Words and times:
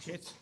Ach, 0.00 0.06
jetzt? 0.06 0.34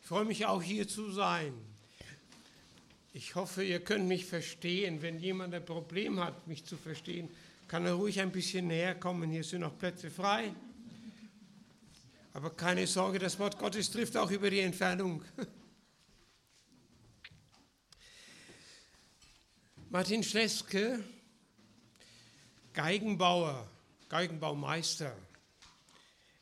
ich 0.00 0.06
freue 0.06 0.24
mich 0.24 0.46
auch 0.46 0.62
hier 0.62 0.86
zu 0.86 1.10
sein. 1.10 1.52
Ich 3.12 3.34
hoffe, 3.34 3.64
ihr 3.64 3.80
könnt 3.80 4.06
mich 4.06 4.26
verstehen. 4.26 5.02
Wenn 5.02 5.18
jemand 5.18 5.54
ein 5.54 5.64
Problem 5.64 6.20
hat, 6.20 6.46
mich 6.46 6.64
zu 6.64 6.76
verstehen, 6.76 7.28
kann 7.66 7.84
er 7.84 7.94
ruhig 7.94 8.20
ein 8.20 8.30
bisschen 8.30 8.68
näher 8.68 8.94
kommen. 8.94 9.28
Hier 9.30 9.42
sind 9.42 9.62
noch 9.62 9.76
Plätze 9.76 10.08
frei. 10.08 10.54
Aber 12.32 12.50
keine 12.50 12.86
Sorge, 12.86 13.18
das 13.18 13.40
Wort 13.40 13.58
Gottes 13.58 13.90
trifft 13.90 14.16
auch 14.16 14.30
über 14.30 14.50
die 14.50 14.60
Entfernung. 14.60 15.24
Martin 19.90 20.22
Schleske, 20.22 21.02
Geigenbauer, 22.72 23.68
Geigenbaumeister 24.10 25.16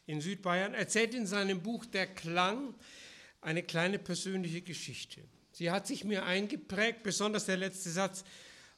in 0.07 0.21
Südbayern, 0.21 0.75
erzählt 0.75 1.15
in 1.15 1.27
seinem 1.27 1.63
Buch 1.63 1.85
Der 1.85 2.07
Klang 2.07 2.75
eine 3.41 3.63
kleine 3.63 4.01
persönliche 4.01 4.63
Geschichte. 4.63 5.21
Sie 5.53 5.71
hat 5.71 5.87
sich 5.87 6.03
mir 6.03 6.25
eingeprägt, 6.25 7.03
besonders 7.03 7.47
der 7.47 7.59
letzte 7.59 7.91
Satz, 7.91 8.25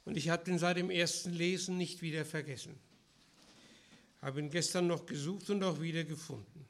und 0.03 0.17
ich 0.17 0.29
habe 0.29 0.43
den 0.43 0.59
seit 0.59 0.77
dem 0.77 0.89
ersten 0.89 1.31
Lesen 1.31 1.77
nicht 1.77 2.01
wieder 2.01 2.25
vergessen. 2.25 2.77
Habe 4.21 4.39
ihn 4.39 4.49
gestern 4.49 4.87
noch 4.87 5.05
gesucht 5.05 5.49
und 5.49 5.63
auch 5.63 5.79
wieder 5.79 6.03
gefunden. 6.03 6.67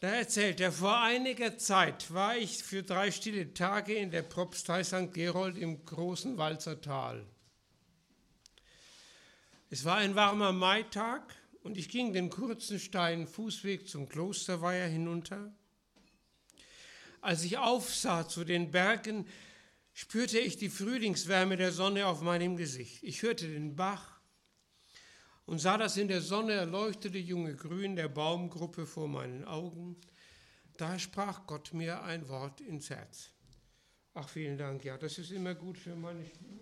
Da 0.00 0.08
erzählt 0.08 0.60
er, 0.60 0.70
vor 0.70 1.00
einiger 1.00 1.56
Zeit 1.56 2.12
war 2.12 2.36
ich 2.36 2.62
für 2.62 2.82
drei 2.82 3.10
stille 3.10 3.54
Tage 3.54 3.94
in 3.94 4.10
der 4.10 4.22
Propstei 4.22 4.84
St. 4.84 5.12
Gerold 5.14 5.56
im 5.56 5.84
großen 5.84 6.36
Walzertal. 6.36 7.24
Es 9.74 9.84
war 9.84 9.96
ein 9.96 10.14
warmer 10.14 10.52
Maitag 10.52 11.34
und 11.64 11.76
ich 11.76 11.88
ging 11.88 12.12
den 12.12 12.30
kurzen 12.30 12.78
steilen 12.78 13.26
Fußweg 13.26 13.88
zum 13.88 14.08
Klosterweiher 14.08 14.86
hinunter. 14.86 15.52
Als 17.20 17.42
ich 17.42 17.58
aufsah 17.58 18.28
zu 18.28 18.44
den 18.44 18.70
Bergen, 18.70 19.26
spürte 19.92 20.38
ich 20.38 20.56
die 20.56 20.68
Frühlingswärme 20.68 21.56
der 21.56 21.72
Sonne 21.72 22.06
auf 22.06 22.20
meinem 22.20 22.56
Gesicht. 22.56 23.02
Ich 23.02 23.22
hörte 23.22 23.48
den 23.48 23.74
Bach 23.74 24.20
und 25.44 25.58
sah 25.58 25.76
das 25.76 25.96
in 25.96 26.06
der 26.06 26.20
Sonne 26.20 26.52
erleuchtete 26.52 27.18
junge 27.18 27.56
Grün 27.56 27.96
der 27.96 28.08
Baumgruppe 28.08 28.86
vor 28.86 29.08
meinen 29.08 29.44
Augen. 29.44 29.96
Da 30.76 31.00
sprach 31.00 31.48
Gott 31.48 31.72
mir 31.72 32.00
ein 32.04 32.28
Wort 32.28 32.60
ins 32.60 32.90
Herz. 32.90 33.32
Ach, 34.14 34.28
vielen 34.28 34.56
Dank. 34.56 34.84
Ja, 34.84 34.96
das 34.96 35.18
ist 35.18 35.32
immer 35.32 35.56
gut 35.56 35.78
für 35.78 35.96
meine 35.96 36.24
Stimme. 36.24 36.60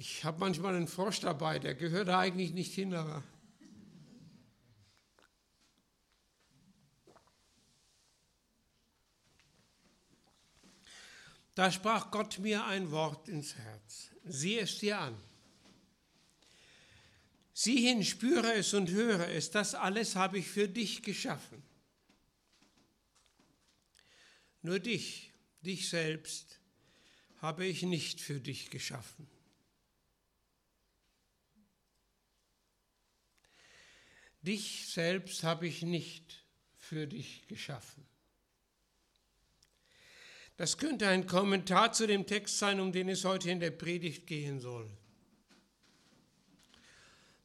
Ich 0.00 0.24
habe 0.24 0.40
manchmal 0.40 0.74
einen 0.74 0.88
Frosch 0.88 1.20
dabei, 1.20 1.58
der 1.58 1.74
gehört 1.74 2.08
da 2.08 2.20
eigentlich 2.20 2.52
nicht 2.52 2.72
hin, 2.72 2.94
aber. 2.94 3.22
Da 11.54 11.70
sprach 11.70 12.10
Gott 12.10 12.38
mir 12.38 12.64
ein 12.64 12.90
Wort 12.90 13.28
ins 13.28 13.56
Herz. 13.56 14.08
Sieh 14.24 14.60
es 14.60 14.78
dir 14.78 15.00
an. 15.00 15.22
Sieh 17.52 17.86
hin, 17.86 18.02
spüre 18.02 18.54
es 18.54 18.72
und 18.72 18.88
höre 18.88 19.28
es, 19.28 19.50
das 19.50 19.74
alles 19.74 20.16
habe 20.16 20.38
ich 20.38 20.48
für 20.48 20.66
dich 20.66 21.02
geschaffen. 21.02 21.62
Nur 24.62 24.78
dich, 24.78 25.30
dich 25.60 25.90
selbst, 25.90 26.58
habe 27.42 27.66
ich 27.66 27.82
nicht 27.82 28.22
für 28.22 28.40
dich 28.40 28.70
geschaffen. 28.70 29.28
Dich 34.42 34.88
selbst 34.88 35.42
habe 35.42 35.66
ich 35.66 35.82
nicht 35.82 36.44
für 36.76 37.06
dich 37.06 37.46
geschaffen. 37.46 38.06
Das 40.56 40.76
könnte 40.76 41.08
ein 41.08 41.26
Kommentar 41.26 41.92
zu 41.92 42.06
dem 42.06 42.26
Text 42.26 42.58
sein, 42.58 42.80
um 42.80 42.92
den 42.92 43.08
es 43.08 43.24
heute 43.24 43.50
in 43.50 43.60
der 43.60 43.70
Predigt 43.70 44.26
gehen 44.26 44.60
soll. 44.60 44.90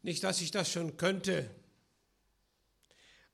Nicht, 0.02 0.24
dass 0.24 0.42
ich 0.42 0.52
das 0.52 0.72
schon 0.72 0.98
könnte, 0.98 1.50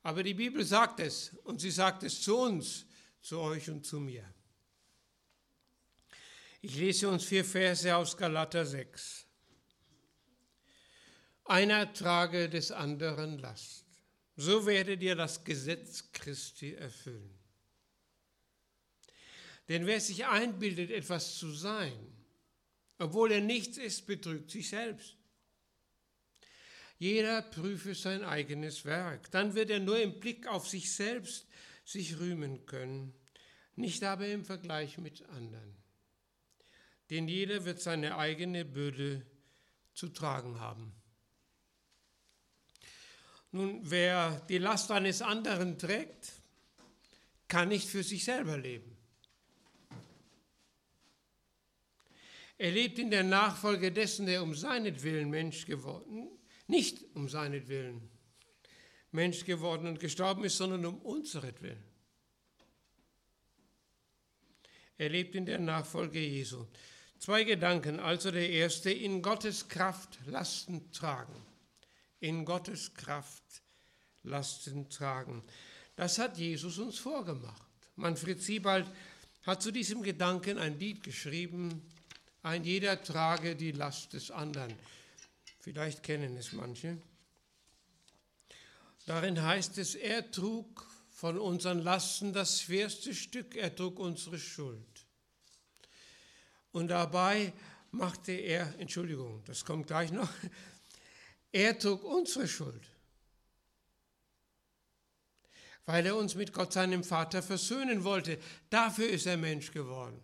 aber 0.04 0.24
die 0.24 0.34
Bibel 0.34 0.64
sagt 0.66 1.00
es 1.00 1.36
und 1.44 1.62
sie 1.62 1.72
sagt 1.72 2.04
es 2.04 2.22
zu 2.22 2.38
uns, 2.38 2.86
zu 3.22 3.40
euch 3.40 3.70
und 3.70 3.86
zu 3.86 4.00
mir. 4.00 4.26
Ich 6.62 6.76
lese 6.76 7.10
uns 7.10 7.26
vier 7.26 7.46
Verse 7.46 7.96
aus 7.96 8.16
Galater 8.16 8.66
6. 8.66 9.26
Einer 11.52 11.92
trage 11.92 12.48
des 12.48 12.72
anderen 12.72 13.38
Last. 13.38 13.84
So 14.38 14.66
werdet 14.66 15.04
ihr 15.04 15.18
das 15.18 15.44
Gesetz 15.44 16.10
Christi 16.14 16.76
erfüllen. 16.76 17.38
Denn 19.68 19.86
wer 19.86 20.00
sich 20.00 20.26
einbildet, 20.26 20.92
etwas 20.92 21.38
zu 21.38 21.52
sein, 21.52 21.92
obwohl 23.00 23.34
er 23.34 23.42
nichts 23.42 23.78
ist, 23.78 24.08
betrügt 24.08 24.50
sich 24.50 24.70
selbst. 24.70 25.18
Jeder 26.98 27.42
prüfe 27.42 27.96
sein 27.96 28.24
eigenes 28.24 28.86
Werk, 28.86 29.30
dann 29.32 29.54
wird 29.54 29.72
er 29.72 29.82
nur 29.82 30.00
im 30.00 30.22
Blick 30.22 30.48
auf 30.48 30.70
sich 30.70 30.94
selbst 30.94 31.50
sich 31.84 32.18
rühmen 32.18 32.66
können, 32.66 33.14
nicht 33.76 34.06
aber 34.06 34.26
im 34.26 34.46
Vergleich 34.46 34.98
mit 35.00 35.24
anderen. 35.24 35.76
Denn 37.10 37.28
jeder 37.28 37.66
wird 37.66 37.82
seine 37.82 38.18
eigene 38.18 38.64
Bürde 38.64 39.26
zu 39.94 40.08
tragen 40.08 40.62
haben. 40.62 40.96
Nun, 43.52 43.82
wer 43.84 44.40
die 44.48 44.60
Last 44.60 44.92
eines 44.92 45.22
anderen 45.22 45.78
trägt, 45.78 46.32
kann 47.50 47.68
nicht 47.68 47.90
für 47.90 48.02
sich 48.02 48.24
selber 48.24 48.58
leben. 48.58 48.98
Er 52.58 52.72
lebt 52.72 52.98
in 53.00 53.12
der 53.12 53.24
Nachfolge 53.24 53.92
dessen, 53.92 54.26
der 54.26 54.44
um 54.44 54.54
seinetwillen 54.54 55.30
Mensch 55.30 55.66
geworden, 55.66 56.30
nicht 56.68 57.04
um 57.16 57.28
seinetwillen 57.28 58.10
Mensch 59.12 59.44
geworden 59.44 59.88
und 59.88 60.00
gestorben 60.00 60.46
ist, 60.46 60.58
sondern 60.58 60.86
um 60.86 61.02
unseretwillen. 61.02 61.84
Er 64.98 65.10
lebt 65.10 65.36
in 65.36 65.46
der 65.46 65.60
Nachfolge 65.60 66.20
Jesu. 66.20 66.68
Zwei 67.18 67.44
Gedanken, 67.44 68.00
also 68.00 68.32
der 68.32 68.50
erste, 68.50 68.92
in 68.92 69.22
Gottes 69.22 69.68
Kraft 69.68 70.20
Lasten 70.28 70.92
tragen 70.92 71.51
in 72.22 72.46
Gottes 72.46 72.94
Kraft 72.94 73.44
Lasten 74.24 74.90
tragen. 74.90 75.44
Das 75.96 76.18
hat 76.18 76.38
Jesus 76.38 76.78
uns 76.78 76.98
vorgemacht. 77.00 77.62
Manfred 77.96 78.42
Siebald 78.42 78.90
hat 79.44 79.62
zu 79.62 79.72
diesem 79.72 80.04
Gedanken 80.04 80.58
ein 80.58 80.80
Lied 80.80 81.04
geschrieben, 81.04 81.82
ein 82.44 82.64
jeder 82.64 83.04
trage 83.04 83.56
die 83.56 83.72
Last 83.72 84.14
des 84.14 84.32
anderen. 84.32 84.74
Vielleicht 85.60 86.02
kennen 86.04 86.38
es 86.38 86.54
manche. 86.54 86.98
Darin 89.06 89.42
heißt 89.42 89.78
es, 89.78 89.96
er 89.96 90.32
trug 90.32 90.88
von 91.10 91.38
unseren 91.38 91.80
Lasten 91.80 92.34
das 92.34 92.62
schwerste 92.62 93.14
Stück, 93.14 93.56
er 93.56 93.76
trug 93.76 94.00
unsere 94.00 94.40
Schuld. 94.40 95.06
Und 96.72 96.88
dabei 96.88 97.54
machte 97.92 98.32
er, 98.32 98.74
Entschuldigung, 98.80 99.44
das 99.46 99.66
kommt 99.66 99.88
gleich 99.88 100.12
noch, 100.12 100.30
er 101.52 101.78
trug 101.78 102.04
unsere 102.04 102.48
Schuld, 102.48 102.88
weil 105.86 106.06
er 106.06 106.16
uns 106.16 106.36
mit 106.36 106.54
Gott, 106.54 106.74
seinem 106.74 107.04
Vater, 107.04 107.42
versöhnen 107.44 108.04
wollte. 108.04 108.40
Dafür 108.70 109.10
ist 109.10 109.26
er 109.26 109.38
Mensch 109.38 109.72
geworden 109.72 110.22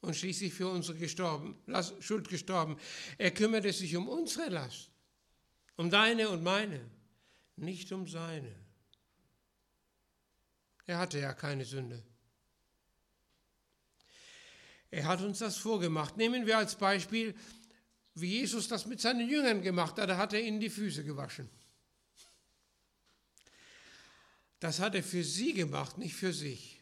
und 0.00 0.14
schließlich 0.14 0.52
für 0.52 0.68
unsere 0.68 0.98
gestorben, 0.98 1.56
Schuld 2.00 2.28
gestorben. 2.28 2.78
Er 3.18 3.30
kümmerte 3.30 3.72
sich 3.72 3.96
um 3.96 4.08
unsere 4.08 4.50
Last, 4.50 4.90
um 5.76 5.90
deine 5.90 6.28
und 6.28 6.42
meine, 6.42 6.80
nicht 7.56 7.90
um 7.92 8.06
seine. 8.06 8.54
Er 10.86 10.98
hatte 10.98 11.18
ja 11.18 11.32
keine 11.32 11.64
Sünde. 11.64 12.02
Er 14.90 15.06
hat 15.06 15.22
uns 15.22 15.38
das 15.38 15.56
vorgemacht. 15.56 16.16
Nehmen 16.16 16.46
wir 16.46 16.58
als 16.58 16.76
Beispiel 16.76 17.34
wie 18.14 18.40
Jesus 18.40 18.68
das 18.68 18.86
mit 18.86 19.00
seinen 19.00 19.28
Jüngern 19.28 19.62
gemacht 19.62 19.98
hat, 19.98 20.08
da 20.08 20.16
hat 20.16 20.32
er 20.32 20.42
ihnen 20.42 20.60
die 20.60 20.70
Füße 20.70 21.04
gewaschen. 21.04 21.48
Das 24.60 24.78
hat 24.78 24.94
er 24.94 25.02
für 25.02 25.24
sie 25.24 25.52
gemacht, 25.52 25.98
nicht 25.98 26.14
für 26.14 26.32
sich. 26.32 26.80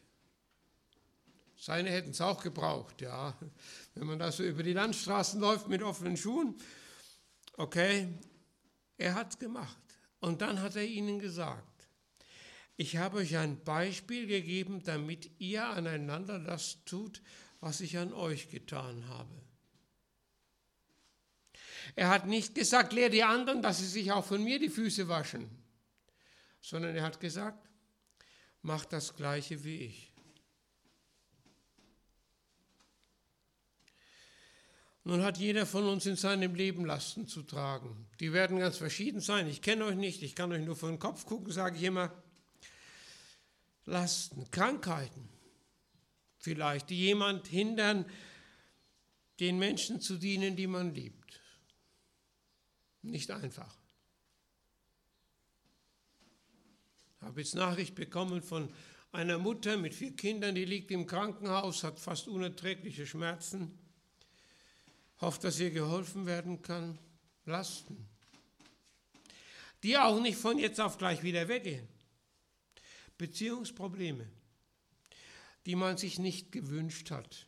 Seine 1.57 1.91
hätten 1.91 2.11
es 2.11 2.21
auch 2.21 2.43
gebraucht, 2.43 3.01
ja. 3.01 3.37
Wenn 3.95 4.07
man 4.07 4.19
da 4.19 4.31
so 4.31 4.43
über 4.43 4.63
die 4.63 4.73
Landstraßen 4.73 5.41
läuft 5.41 5.69
mit 5.69 5.83
offenen 5.83 6.17
Schuhen. 6.17 6.57
Okay, 7.57 8.09
er 8.99 9.15
hat 9.15 9.33
es 9.33 9.39
gemacht. 9.39 9.79
Und 10.21 10.43
dann 10.43 10.61
hat 10.61 10.77
er 10.77 10.85
ihnen 10.85 11.19
gesagt, 11.19 11.89
ich 12.77 12.97
habe 12.97 13.19
euch 13.19 13.37
ein 13.37 13.63
Beispiel 13.65 14.27
gegeben, 14.27 14.83
damit 14.83 15.31
ihr 15.39 15.67
aneinander 15.67 16.39
das 16.39 16.85
tut, 16.85 17.23
was 17.61 17.81
ich 17.81 17.99
an 17.99 18.13
euch 18.13 18.51
getan 18.51 19.09
habe. 19.09 19.52
Er 21.95 22.09
hat 22.09 22.27
nicht 22.27 22.55
gesagt, 22.55 22.93
lehr 22.93 23.11
die 23.11 23.23
anderen, 23.23 23.63
dass 23.63 23.79
sie 23.79 23.87
sich 23.87 24.13
auch 24.13 24.25
von 24.25 24.43
mir 24.43 24.59
die 24.59 24.69
Füße 24.69 25.09
waschen, 25.09 25.51
sondern 26.61 26.97
er 26.97 27.03
hat 27.03 27.21
gesagt, 27.21 27.69
mach 28.63 28.85
das 28.85 29.15
gleiche 29.15 29.63
wie 29.65 29.79
ich. 29.79 30.13
Nun 35.05 35.23
hat 35.23 35.37
jeder 35.37 35.67
von 35.67 35.89
uns 35.89 36.07
in 36.07 36.17
seinem 36.17 36.55
Leben 36.55 36.85
Lasten 36.85 37.27
zu 37.27 37.43
tragen. 37.43 38.07
Die 38.21 38.33
werden 38.33 38.59
ganz 38.59 38.77
verschieden 38.77 39.21
sein. 39.21 39.49
Ich 39.49 39.61
kenne 39.61 39.85
euch 39.85 39.97
nicht, 39.97 40.23
ich 40.23 40.37
kann 40.37 40.53
euch 40.53 40.65
nur 40.65 40.77
vor 40.77 40.91
den 40.91 41.01
Kopf 41.01 41.27
gucken, 41.27 41.53
sage 41.53 41.77
ich 41.77 41.83
immer. 41.83 42.13
Lasten, 43.85 44.49
Krankheiten 44.53 45.29
vielleicht, 46.43 46.91
die 46.91 46.99
jemand 46.99 47.47
hindern, 47.47 48.05
den 49.41 49.59
Menschen 49.59 50.01
zu 50.01 50.17
dienen, 50.17 50.57
die 50.57 50.67
man 50.67 50.95
liebt. 50.95 51.41
Nicht 53.03 53.31
einfach. 53.31 53.77
Ich 57.17 57.23
habe 57.23 57.41
jetzt 57.41 57.55
Nachricht 57.55 57.95
bekommen 57.95 58.43
von 58.43 58.73
einer 59.13 59.39
Mutter 59.39 59.77
mit 59.77 59.95
vier 59.95 60.17
Kindern, 60.17 60.55
die 60.55 60.65
liegt 60.65 60.91
im 60.91 61.07
Krankenhaus, 61.07 61.85
hat 61.85 62.01
fast 62.01 62.29
unerträgliche 62.29 63.07
Schmerzen 63.07 63.79
hofft, 65.23 65.45
dass 65.45 65.59
ihr 65.61 65.71
geholfen 65.71 66.27
werden 66.27 66.61
kann, 66.61 66.99
Lasten, 67.47 68.09
die 69.83 69.97
auch 69.97 70.21
nicht 70.21 70.37
von 70.37 70.59
jetzt 70.59 70.81
auf 70.81 70.99
gleich 70.99 71.23
wieder 71.23 71.49
weggehen. 71.49 71.89
Beziehungsprobleme, 73.19 74.29
die 75.65 75.77
man 75.77 75.97
sich 75.97 76.19
nicht 76.19 76.53
gewünscht 76.53 77.11
hat 77.11 77.47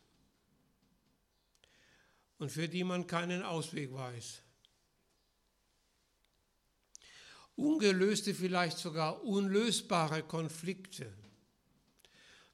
und 2.38 2.50
für 2.50 2.68
die 2.68 2.84
man 2.84 3.06
keinen 3.06 3.42
Ausweg 3.42 3.92
weiß. 3.92 4.43
Ungelöste, 7.56 8.34
vielleicht 8.34 8.78
sogar 8.78 9.22
unlösbare 9.22 10.22
Konflikte. 10.22 11.12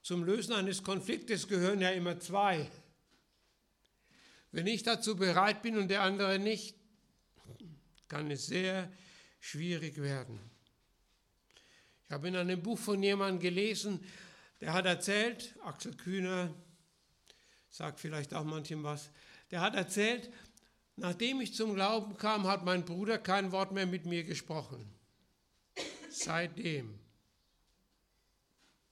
Zum 0.03 0.25
Lösen 0.25 0.53
eines 0.55 0.83
Konfliktes 0.83 1.49
gehören 1.49 1.81
ja 1.81 1.91
immer 1.91 2.19
zwei. 2.21 2.71
Wenn 4.53 4.67
ich 4.67 4.83
dazu 4.83 5.17
bereit 5.17 5.63
bin 5.63 5.79
und 5.79 5.89
der 5.89 6.03
andere 6.03 6.39
nicht, 6.39 6.75
kann 8.09 8.31
es 8.31 8.47
sehr 8.47 8.91
schwierig 9.39 9.99
werden. 9.99 10.39
Ich 12.07 12.13
habe 12.13 12.29
in 12.29 12.37
einem 12.37 12.61
Buch 12.61 12.79
von 12.79 13.03
jemandem 13.03 13.41
gelesen, 13.41 14.05
der 14.61 14.73
hat 14.73 14.85
erzählt, 14.85 15.55
Axel 15.63 15.97
Kühner 15.97 16.53
sagt 17.71 18.01
vielleicht 18.01 18.35
auch 18.35 18.45
manchem 18.45 18.83
was, 18.83 19.11
der 19.51 19.61
hat 19.61 19.75
erzählt, 19.75 20.31
nachdem 21.01 21.41
ich 21.41 21.55
zum 21.55 21.75
Glauben 21.75 22.17
kam, 22.17 22.47
hat 22.47 22.65
mein 22.65 22.85
Bruder 22.85 23.19
kein 23.19 23.53
Wort 23.53 23.73
mehr 23.73 23.87
mit 23.87 24.07
mir 24.07 24.23
gesprochen. 24.23 24.87
Seitdem. 26.11 26.99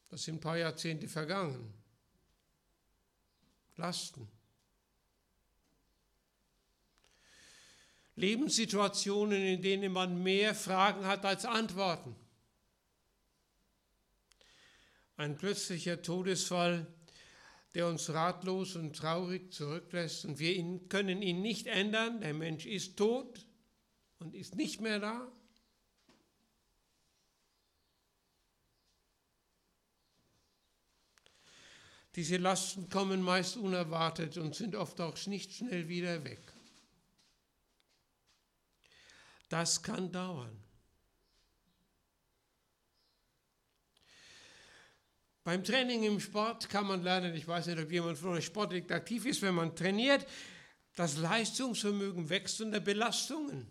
Das 0.08 0.24
sind 0.24 0.36
ein 0.36 0.40
paar 0.40 0.56
Jahrzehnte 0.56 1.06
vergangen. 1.06 1.72
Lasten. 3.76 4.28
Lebenssituationen, 8.16 9.40
in 9.40 9.62
denen 9.62 9.92
man 9.92 10.22
mehr 10.22 10.54
Fragen 10.54 11.06
hat 11.06 11.24
als 11.24 11.44
Antworten. 11.44 12.16
Ein 15.16 15.36
plötzlicher 15.36 16.02
Todesfall, 16.02 16.86
der 17.74 17.86
uns 17.86 18.10
ratlos 18.10 18.76
und 18.76 18.96
traurig 18.96 19.52
zurücklässt 19.52 20.24
und 20.24 20.38
wir 20.38 20.54
ihn, 20.54 20.88
können 20.88 21.22
ihn 21.22 21.42
nicht 21.42 21.66
ändern. 21.66 22.20
Der 22.20 22.34
Mensch 22.34 22.66
ist 22.66 22.96
tot 22.96 23.46
und 24.18 24.34
ist 24.34 24.54
nicht 24.54 24.80
mehr 24.80 24.98
da. 24.98 25.30
Diese 32.16 32.36
Lasten 32.36 32.88
kommen 32.88 33.22
meist 33.22 33.56
unerwartet 33.56 34.38
und 34.38 34.54
sind 34.54 34.74
oft 34.74 35.00
auch 35.00 35.16
nicht 35.26 35.52
schnell 35.52 35.88
wieder 35.88 36.24
weg. 36.24 36.40
Das 39.48 39.82
kann 39.82 40.10
dauern. 40.10 40.67
Beim 45.48 45.64
Training 45.64 46.02
im 46.02 46.20
Sport 46.20 46.68
kann 46.68 46.86
man 46.86 47.02
lernen, 47.02 47.34
ich 47.34 47.48
weiß 47.48 47.68
nicht, 47.68 47.78
ob 47.78 47.90
jemand 47.90 48.18
von 48.18 48.34
euch 48.34 48.44
sportlich 48.44 48.92
aktiv 48.92 49.24
ist, 49.24 49.40
wenn 49.40 49.54
man 49.54 49.74
trainiert, 49.74 50.26
das 50.94 51.16
Leistungsvermögen 51.16 52.28
wächst 52.28 52.60
unter 52.60 52.80
Belastungen. 52.80 53.66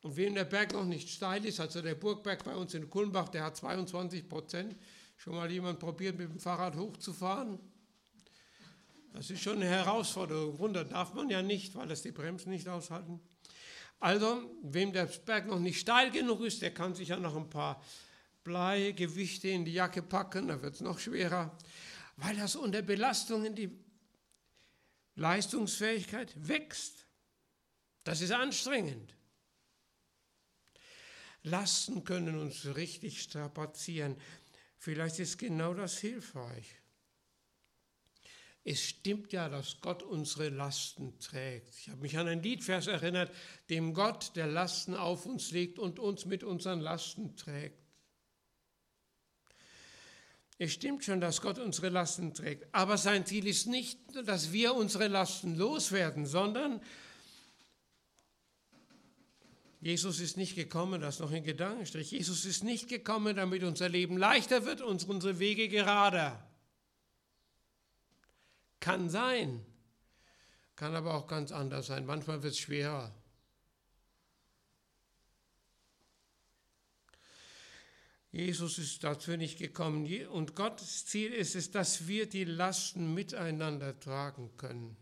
Und 0.00 0.16
wem 0.16 0.36
der 0.36 0.44
Berg 0.44 0.74
noch 0.74 0.84
nicht 0.84 1.08
steil 1.08 1.44
ist, 1.44 1.58
also 1.58 1.82
der 1.82 1.96
Burgberg 1.96 2.44
bei 2.44 2.54
uns 2.54 2.72
in 2.74 2.88
Kulmbach, 2.88 3.30
der 3.30 3.42
hat 3.42 3.56
22 3.56 4.28
Prozent. 4.28 4.76
Schon 5.16 5.34
mal 5.34 5.50
jemand 5.50 5.80
probiert, 5.80 6.16
mit 6.16 6.30
dem 6.30 6.38
Fahrrad 6.38 6.76
hochzufahren? 6.76 7.58
Das 9.12 9.28
ist 9.28 9.42
schon 9.42 9.56
eine 9.56 9.66
Herausforderung. 9.66 10.54
Runter 10.54 10.84
darf 10.84 11.14
man 11.14 11.30
ja 11.30 11.42
nicht, 11.42 11.74
weil 11.74 11.88
das 11.88 12.02
die 12.02 12.12
Bremsen 12.12 12.50
nicht 12.50 12.68
aushalten. 12.68 13.18
Also, 13.98 14.48
wem 14.62 14.92
der 14.92 15.06
Berg 15.06 15.48
noch 15.48 15.58
nicht 15.58 15.80
steil 15.80 16.12
genug 16.12 16.42
ist, 16.42 16.62
der 16.62 16.72
kann 16.72 16.94
sich 16.94 17.08
ja 17.08 17.16
noch 17.16 17.34
ein 17.34 17.50
paar 17.50 17.82
Bleigewichte 18.46 19.48
in 19.48 19.64
die 19.64 19.72
Jacke 19.72 20.02
packen, 20.02 20.46
da 20.46 20.62
wird 20.62 20.76
es 20.76 20.80
noch 20.80 21.00
schwerer, 21.00 21.58
weil 22.16 22.36
das 22.36 22.54
unter 22.54 22.80
Belastungen 22.80 23.56
die 23.56 23.76
Leistungsfähigkeit 25.16 26.32
wächst. 26.36 27.06
Das 28.04 28.20
ist 28.20 28.30
anstrengend. 28.30 29.16
Lasten 31.42 32.04
können 32.04 32.38
uns 32.38 32.76
richtig 32.76 33.20
strapazieren. 33.20 34.16
Vielleicht 34.78 35.18
ist 35.18 35.38
genau 35.38 35.74
das 35.74 35.98
hilfreich. 35.98 36.76
Es 38.62 38.80
stimmt 38.80 39.32
ja, 39.32 39.48
dass 39.48 39.80
Gott 39.80 40.04
unsere 40.04 40.50
Lasten 40.50 41.18
trägt. 41.18 41.74
Ich 41.78 41.88
habe 41.88 42.00
mich 42.00 42.16
an 42.16 42.28
ein 42.28 42.42
Liedvers 42.42 42.86
erinnert, 42.86 43.34
dem 43.70 43.92
Gott, 43.92 44.36
der 44.36 44.46
Lasten 44.46 44.94
auf 44.94 45.26
uns 45.26 45.50
legt 45.50 45.80
und 45.80 45.98
uns 45.98 46.26
mit 46.26 46.44
unseren 46.44 46.80
Lasten 46.80 47.36
trägt. 47.36 47.85
Es 50.58 50.72
stimmt 50.72 51.04
schon, 51.04 51.20
dass 51.20 51.42
Gott 51.42 51.58
unsere 51.58 51.90
Lasten 51.90 52.32
trägt, 52.32 52.66
aber 52.72 52.96
sein 52.96 53.26
Ziel 53.26 53.46
ist 53.46 53.66
nicht, 53.66 53.98
dass 54.26 54.52
wir 54.52 54.74
unsere 54.74 55.08
Lasten 55.08 55.54
loswerden, 55.54 56.24
sondern 56.24 56.80
Jesus 59.80 60.18
ist 60.18 60.36
nicht 60.36 60.56
gekommen, 60.56 61.00
das 61.00 61.20
noch 61.20 61.30
in 61.30 61.44
Gedankenstrich, 61.44 62.10
Jesus 62.10 62.44
ist 62.44 62.64
nicht 62.64 62.88
gekommen, 62.88 63.36
damit 63.36 63.62
unser 63.62 63.88
Leben 63.88 64.16
leichter 64.16 64.64
wird 64.64 64.80
und 64.80 65.06
unsere 65.08 65.38
Wege 65.38 65.68
gerader. 65.68 66.42
Kann 68.80 69.10
sein, 69.10 69.64
kann 70.74 70.94
aber 70.94 71.14
auch 71.14 71.26
ganz 71.26 71.52
anders 71.52 71.86
sein. 71.86 72.06
Manchmal 72.06 72.42
wird 72.42 72.54
es 72.54 72.58
schwerer. 72.58 73.14
Jesus 78.36 78.76
ist 78.76 79.02
dafür 79.02 79.38
nicht 79.38 79.58
gekommen 79.58 80.06
und 80.26 80.54
Gottes 80.54 81.06
Ziel 81.06 81.32
ist 81.32 81.54
es, 81.54 81.70
dass 81.70 82.06
wir 82.06 82.28
die 82.28 82.44
Lasten 82.44 83.14
miteinander 83.14 83.98
tragen 83.98 84.50
können. 84.58 84.94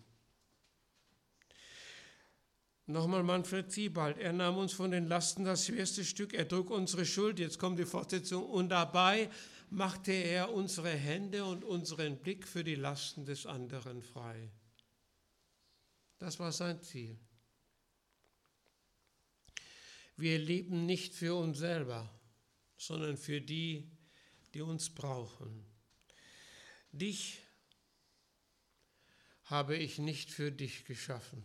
Nochmal 2.86 3.24
Manfred 3.24 3.72
Siebald, 3.72 4.18
er 4.18 4.32
nahm 4.32 4.56
uns 4.56 4.72
von 4.72 4.92
den 4.92 5.08
Lasten 5.08 5.44
das 5.44 5.66
schwerste 5.66 6.04
Stück, 6.04 6.32
er 6.32 6.46
trug 6.46 6.70
unsere 6.70 7.04
Schuld, 7.04 7.40
jetzt 7.40 7.58
kommt 7.58 7.80
die 7.80 7.86
Fortsetzung, 7.86 8.44
und 8.44 8.68
dabei 8.68 9.28
machte 9.68 10.12
er 10.12 10.52
unsere 10.52 10.90
Hände 10.90 11.44
und 11.44 11.64
unseren 11.64 12.18
Blick 12.18 12.46
für 12.46 12.62
die 12.62 12.76
Lasten 12.76 13.24
des 13.24 13.46
anderen 13.46 14.00
frei. 14.02 14.48
Das 16.20 16.38
war 16.38 16.52
sein 16.52 16.80
Ziel. 16.82 17.18
Wir 20.16 20.38
leben 20.38 20.86
nicht 20.86 21.16
für 21.16 21.34
uns 21.34 21.58
selber, 21.58 22.08
sondern 22.76 23.16
für 23.16 23.40
die, 23.40 23.90
die 24.52 24.60
uns 24.60 24.90
brauchen. 24.90 25.64
Dich 26.92 27.40
habe 29.44 29.76
ich 29.76 29.98
nicht 29.98 30.30
für 30.30 30.50
dich 30.50 30.84
geschaffen. 30.84 31.44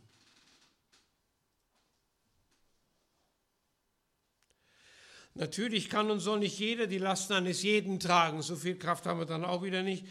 Natürlich 5.35 5.89
kann 5.89 6.11
und 6.11 6.19
soll 6.19 6.39
nicht 6.39 6.59
jeder 6.59 6.87
die 6.87 6.97
Lasten 6.97 7.33
eines 7.33 7.63
jeden 7.63 7.99
tragen, 7.99 8.41
so 8.41 8.55
viel 8.55 8.77
Kraft 8.77 9.05
haben 9.05 9.19
wir 9.19 9.25
dann 9.25 9.45
auch 9.45 9.63
wieder 9.63 9.83
nicht. 9.83 10.05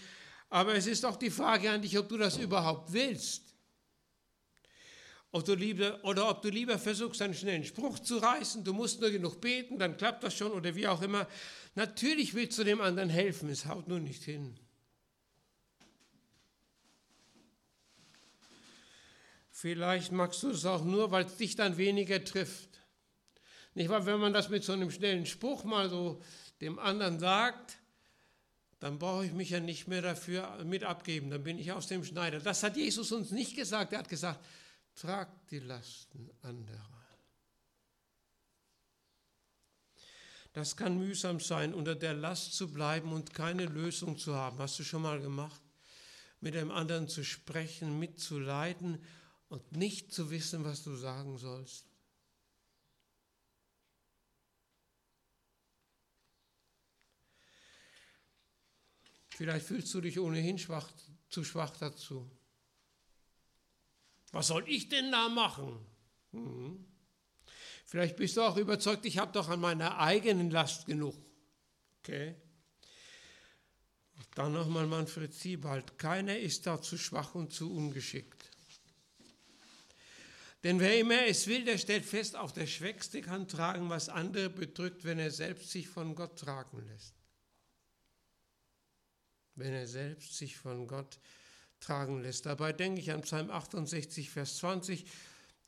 Aber 0.49 0.75
es 0.75 0.87
ist 0.87 1.05
auch 1.05 1.17
die 1.17 1.31
Frage 1.31 1.71
an 1.71 1.83
dich, 1.83 1.99
ob 1.99 2.09
du 2.09 2.17
das 2.17 2.39
überhaupt 2.39 2.93
willst. 2.93 3.55
Ob 5.31 5.47
lieber, 5.49 6.03
oder 6.05 6.31
ob 6.31 6.41
du 6.41 6.49
lieber 6.49 6.79
versuchst, 6.79 7.21
einen 7.21 7.35
schnellen 7.35 7.65
Spruch 7.65 7.99
zu 7.99 8.17
reißen, 8.17 8.65
du 8.65 8.73
musst 8.73 9.01
nur 9.01 9.11
genug 9.11 9.41
beten, 9.41 9.79
dann 9.79 9.97
klappt 9.97 10.25
das 10.25 10.35
schon 10.35 10.53
oder 10.53 10.75
wie 10.75 10.89
auch 10.89 11.03
immer. 11.03 11.27
Natürlich 11.75 12.33
willst 12.35 12.59
du 12.59 12.65
dem 12.65 12.81
anderen 12.81 13.11
helfen, 13.11 13.51
es 13.51 13.67
haut 13.67 13.89
nur 13.89 14.01
nicht 14.01 14.25
hin. 14.25 14.59
Vielleicht 19.51 20.13
magst 20.13 20.43
du 20.45 20.51
es 20.51 20.65
auch 20.65 20.85
nur, 20.85 21.11
weil 21.11 21.27
es 21.27 21.37
dich 21.37 21.57
dann 21.57 21.77
weniger 21.77 22.25
trifft. 22.25 22.81
Nicht 23.75 23.91
wahr? 23.91 24.07
Wenn 24.07 24.21
man 24.21 24.33
das 24.33 24.49
mit 24.49 24.65
so 24.65 24.73
einem 24.73 24.91
schnellen 24.91 25.27
Spruch 25.27 25.65
mal 25.65 25.91
so 25.91 26.23
dem 26.61 26.79
anderen 26.79 27.19
sagt, 27.19 27.79
dann 28.81 28.99
brauche 28.99 29.27
ich 29.27 29.33
mich 29.33 29.51
ja 29.51 29.61
nicht 29.61 29.89
mehr 29.89 30.01
dafür 30.01 30.65
mit 30.65 30.85
abgeben, 30.85 31.31
dann 31.31 31.43
bin 31.43 31.59
ich 31.59 31.73
aus 31.73 31.89
dem 31.89 32.05
Schneider. 32.05 32.39
Das 32.39 32.63
hat 32.63 32.77
Jesus 32.77 33.13
uns 33.13 33.31
nicht 33.33 33.57
gesagt. 33.57 33.93
Er 33.93 33.99
hat 33.99 34.09
gesagt, 34.09 34.41
tragt 34.99 35.51
die 35.51 35.61
Lasten 35.61 36.31
anderer. 36.43 36.99
Das 40.53 40.77
kann 40.77 40.99
mühsam 40.99 41.39
sein, 41.39 41.73
unter 41.73 41.95
der 41.95 42.15
Last 42.15 42.55
zu 42.55 42.73
bleiben 42.73 43.13
und 43.13 43.33
keine 43.33 43.67
Lösung 43.67 44.19
zu 44.19 44.35
haben. 44.35 44.59
Hast 44.59 44.79
du 44.79 44.83
schon 44.83 45.03
mal 45.03 45.21
gemacht? 45.21 45.63
Mit 46.41 46.55
dem 46.55 46.71
anderen 46.71 47.09
zu 47.09 47.25
sprechen, 47.25 47.99
mitzuleiden 47.99 49.05
und 49.49 49.73
nicht 49.73 50.13
zu 50.13 50.31
wissen, 50.31 50.65
was 50.65 50.83
du 50.83 50.97
sagen 50.97 51.39
sollst. 51.39 51.87
Vielleicht 59.31 59.67
fühlst 59.67 59.95
du 59.95 60.01
dich 60.01 60.19
ohnehin 60.19 60.59
schwach, 60.59 60.91
zu 61.29 61.45
schwach 61.45 61.77
dazu. 61.77 62.29
Was 64.33 64.49
soll 64.49 64.65
ich 64.69 64.89
denn 64.89 65.11
da 65.11 65.29
machen? 65.29 65.79
Mhm. 66.33 66.85
Vielleicht 67.87 68.17
bist 68.17 68.37
du 68.37 68.43
auch 68.43 68.57
überzeugt, 68.57 69.07
ich 69.07 69.19
habe 69.19 69.33
doch 69.33 69.49
an 69.49 69.61
meiner 69.61 69.99
eigenen 69.99 70.51
Last 70.51 70.87
genug. 70.87 71.17
Okay. 72.01 72.35
Dann 74.35 74.53
nochmal 74.53 74.87
Manfred 74.87 75.33
Siebald. 75.33 75.99
Keiner 75.99 76.39
ist 76.39 76.67
da 76.67 76.81
zu 76.81 76.99
schwach 76.99 77.35
und 77.35 77.53
zu 77.53 77.75
ungeschickt. 77.75 78.51
Denn 80.65 80.81
wer 80.81 80.99
immer 80.99 81.27
es 81.27 81.47
will, 81.47 81.65
der 81.65 81.79
stellt 81.79 82.05
fest, 82.05 82.37
auch 82.37 82.51
der 82.51 82.67
Schwächste 82.67 83.23
kann 83.23 83.49
tragen, 83.49 83.89
was 83.89 84.09
andere 84.09 84.51
bedrückt, 84.51 85.05
wenn 85.05 85.19
er 85.19 85.31
selbst 85.31 85.71
sich 85.71 85.89
von 85.89 86.15
Gott 86.15 86.39
tragen 86.39 86.85
lässt 86.87 87.15
wenn 89.59 89.73
er 89.73 89.87
selbst 89.87 90.37
sich 90.37 90.57
von 90.57 90.87
Gott 90.87 91.15
tragen 91.15 91.25
lässt. 92.23 92.47
Dabei 92.47 92.73
denke 92.73 93.01
ich 93.01 93.13
an 93.13 93.23
Psalm 93.23 93.51
68, 93.51 94.31
Vers 94.31 94.59
20, 94.59 95.05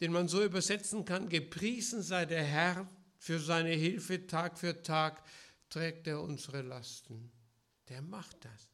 den 0.00 0.12
man 0.12 0.28
so 0.28 0.42
übersetzen 0.42 1.04
kann, 1.04 1.28
gepriesen 1.28 2.02
sei 2.02 2.26
der 2.26 2.42
Herr 2.42 2.88
für 3.18 3.38
seine 3.38 3.70
Hilfe 3.70 4.26
Tag 4.26 4.58
für 4.58 4.82
Tag, 4.82 5.22
trägt 5.68 6.06
er 6.06 6.20
unsere 6.20 6.62
Lasten. 6.62 7.30
Der 7.88 8.02
macht 8.02 8.44
das. 8.44 8.68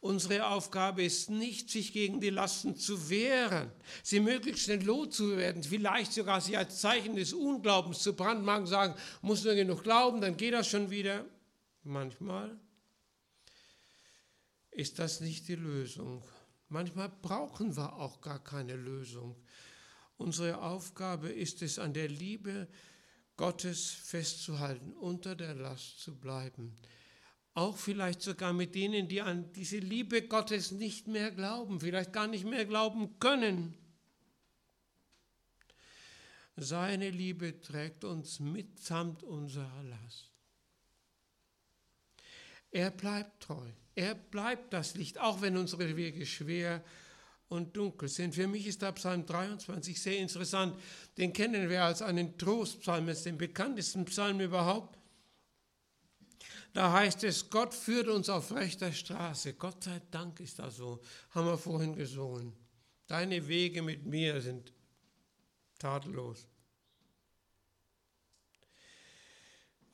Unsere 0.00 0.48
Aufgabe 0.48 1.02
ist 1.02 1.30
nicht, 1.30 1.70
sich 1.70 1.94
gegen 1.94 2.20
die 2.20 2.28
Lasten 2.28 2.76
zu 2.76 3.08
wehren, 3.08 3.72
sie 4.02 4.20
möglichst 4.20 4.64
schnell 4.64 4.82
loszuwerden, 4.82 5.62
vielleicht 5.62 6.12
sogar 6.12 6.42
sie 6.42 6.58
als 6.58 6.82
Zeichen 6.82 7.16
des 7.16 7.32
Unglaubens 7.32 8.00
zu 8.00 8.14
brandmarken, 8.14 8.66
sagen, 8.66 8.94
muss 9.22 9.44
nur 9.44 9.54
genug 9.54 9.82
glauben, 9.82 10.20
dann 10.20 10.36
geht 10.36 10.52
das 10.52 10.68
schon 10.68 10.90
wieder. 10.90 11.24
Manchmal 11.84 12.54
ist 14.74 14.98
das 14.98 15.20
nicht 15.20 15.48
die 15.48 15.54
Lösung. 15.54 16.22
Manchmal 16.68 17.08
brauchen 17.08 17.76
wir 17.76 17.94
auch 17.94 18.20
gar 18.20 18.42
keine 18.42 18.74
Lösung. 18.74 19.36
Unsere 20.16 20.60
Aufgabe 20.60 21.28
ist 21.28 21.62
es, 21.62 21.78
an 21.78 21.94
der 21.94 22.08
Liebe 22.08 22.68
Gottes 23.36 23.90
festzuhalten, 23.90 24.92
unter 24.92 25.34
der 25.34 25.54
Last 25.54 26.00
zu 26.00 26.18
bleiben. 26.18 26.76
Auch 27.54 27.76
vielleicht 27.76 28.22
sogar 28.22 28.52
mit 28.52 28.74
denen, 28.74 29.08
die 29.08 29.20
an 29.20 29.52
diese 29.52 29.78
Liebe 29.78 30.26
Gottes 30.26 30.72
nicht 30.72 31.06
mehr 31.06 31.30
glauben, 31.30 31.80
vielleicht 31.80 32.12
gar 32.12 32.26
nicht 32.26 32.44
mehr 32.44 32.64
glauben 32.64 33.18
können. 33.20 33.74
Seine 36.56 37.10
Liebe 37.10 37.60
trägt 37.60 38.04
uns 38.04 38.40
mitsamt 38.40 39.22
unserer 39.22 39.82
Last. 39.84 40.33
Er 42.74 42.90
bleibt 42.90 43.44
treu. 43.44 43.68
Er 43.94 44.16
bleibt 44.16 44.72
das 44.72 44.96
Licht, 44.96 45.20
auch 45.20 45.40
wenn 45.40 45.56
unsere 45.56 45.96
Wege 45.96 46.26
schwer 46.26 46.82
und 47.48 47.76
dunkel 47.76 48.08
sind. 48.08 48.34
Für 48.34 48.48
mich 48.48 48.66
ist 48.66 48.82
der 48.82 48.90
Psalm 48.90 49.24
23 49.24 50.02
sehr 50.02 50.18
interessant. 50.18 50.76
Den 51.16 51.32
kennen 51.32 51.70
wir 51.70 51.84
als 51.84 52.02
einen 52.02 52.36
Trostpsalm, 52.36 53.06
als 53.06 53.22
den 53.22 53.38
bekanntesten 53.38 54.04
Psalm 54.06 54.40
überhaupt. 54.40 54.98
Da 56.72 56.92
heißt 56.92 57.22
es, 57.22 57.48
Gott 57.48 57.72
führt 57.72 58.08
uns 58.08 58.28
auf 58.28 58.50
rechter 58.50 58.92
Straße. 58.92 59.54
Gott 59.54 59.84
sei 59.84 60.02
Dank 60.10 60.40
ist 60.40 60.58
das 60.58 60.74
so. 60.76 61.00
Haben 61.30 61.46
wir 61.46 61.58
vorhin 61.58 61.94
gesungen. 61.94 62.52
Deine 63.06 63.46
Wege 63.46 63.82
mit 63.82 64.04
mir 64.04 64.40
sind 64.40 64.72
tadellos. 65.78 66.48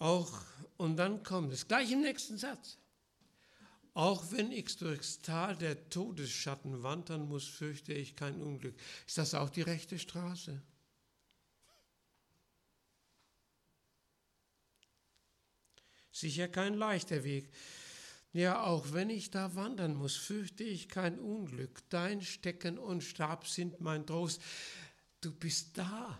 Auch, 0.00 0.32
und 0.78 0.96
dann 0.96 1.22
kommt 1.22 1.52
es 1.52 1.68
gleich 1.68 1.92
im 1.92 2.00
nächsten 2.00 2.38
Satz. 2.38 2.78
Auch 3.92 4.32
wenn 4.32 4.50
ich 4.50 4.76
durchs 4.78 5.20
Tal 5.20 5.56
der 5.56 5.90
Todesschatten 5.90 6.82
wandern 6.82 7.28
muss, 7.28 7.46
fürchte 7.46 7.92
ich 7.92 8.16
kein 8.16 8.40
Unglück. 8.40 8.74
Ist 9.06 9.18
das 9.18 9.34
auch 9.34 9.50
die 9.50 9.60
rechte 9.60 9.98
Straße? 9.98 10.62
Sicher 16.12 16.48
kein 16.48 16.74
leichter 16.74 17.22
Weg. 17.22 17.50
Ja, 18.32 18.62
auch 18.64 18.92
wenn 18.92 19.10
ich 19.10 19.30
da 19.30 19.54
wandern 19.54 19.96
muss, 19.96 20.16
fürchte 20.16 20.64
ich 20.64 20.88
kein 20.88 21.18
Unglück. 21.18 21.82
Dein 21.90 22.22
Stecken 22.22 22.78
und 22.78 23.02
Stab 23.02 23.46
sind 23.46 23.82
mein 23.82 24.06
Trost. 24.06 24.40
Du 25.20 25.30
bist 25.30 25.76
da. 25.76 26.18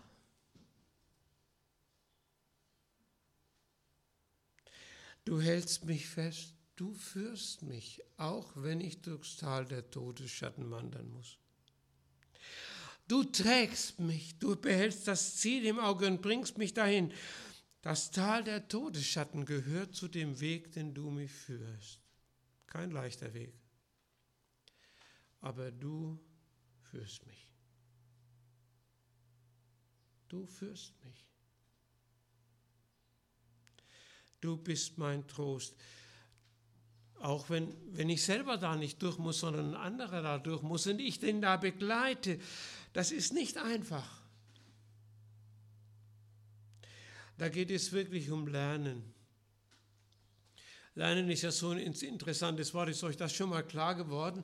Du 5.25 5.39
hältst 5.39 5.85
mich 5.85 6.07
fest 6.07 6.55
du 6.81 6.95
führst 6.95 7.61
mich, 7.61 8.01
auch 8.17 8.53
wenn 8.55 8.81
ich 8.81 9.03
durchs 9.03 9.37
Tal 9.37 9.65
der 9.65 9.91
Todesschatten 9.91 10.71
wandern 10.71 11.07
muss. 11.11 11.37
Du 13.07 13.23
trägst 13.23 13.99
mich, 13.99 14.39
du 14.39 14.55
behältst 14.55 15.07
das 15.07 15.35
Ziel 15.35 15.63
im 15.65 15.77
Auge 15.77 16.07
und 16.07 16.23
bringst 16.23 16.57
mich 16.57 16.73
dahin. 16.73 17.13
Das 17.83 18.09
Tal 18.09 18.43
der 18.43 18.67
Todesschatten 18.67 19.45
gehört 19.45 19.93
zu 19.93 20.07
dem 20.07 20.39
Weg, 20.39 20.71
den 20.71 20.95
du 20.95 21.11
mich 21.11 21.31
führst. 21.31 21.99
Kein 22.65 22.89
leichter 22.89 23.31
Weg. 23.35 23.53
Aber 25.39 25.71
du 25.71 26.19
führst 26.89 27.27
mich. 27.27 27.53
Du 30.29 30.47
führst 30.47 30.95
mich. 31.03 31.30
Du 34.41 34.57
bist 34.57 34.97
mein 34.97 35.27
Trost. 35.27 35.75
Auch 37.19 37.49
wenn, 37.49 37.73
wenn 37.95 38.09
ich 38.09 38.23
selber 38.23 38.57
da 38.57 38.75
nicht 38.75 39.01
durch 39.03 39.19
muss, 39.19 39.39
sondern 39.39 39.75
ein 39.75 39.75
anderer 39.75 40.23
da 40.23 40.39
durch 40.39 40.63
muss 40.63 40.87
und 40.87 40.99
ich 40.99 41.19
den 41.19 41.39
da 41.39 41.55
begleite, 41.57 42.39
das 42.93 43.11
ist 43.11 43.33
nicht 43.33 43.57
einfach. 43.57 44.21
Da 47.37 47.49
geht 47.49 47.71
es 47.71 47.91
wirklich 47.91 48.31
um 48.31 48.47
Lernen. 48.47 49.03
Lernen 50.95 51.29
ist 51.29 51.43
ja 51.43 51.51
so 51.51 51.69
ein 51.69 51.79
interessantes 51.79 52.73
Wort, 52.73 52.89
ist 52.89 53.03
euch 53.03 53.17
das 53.17 53.33
schon 53.33 53.49
mal 53.49 53.63
klar 53.63 53.95
geworden? 53.95 54.43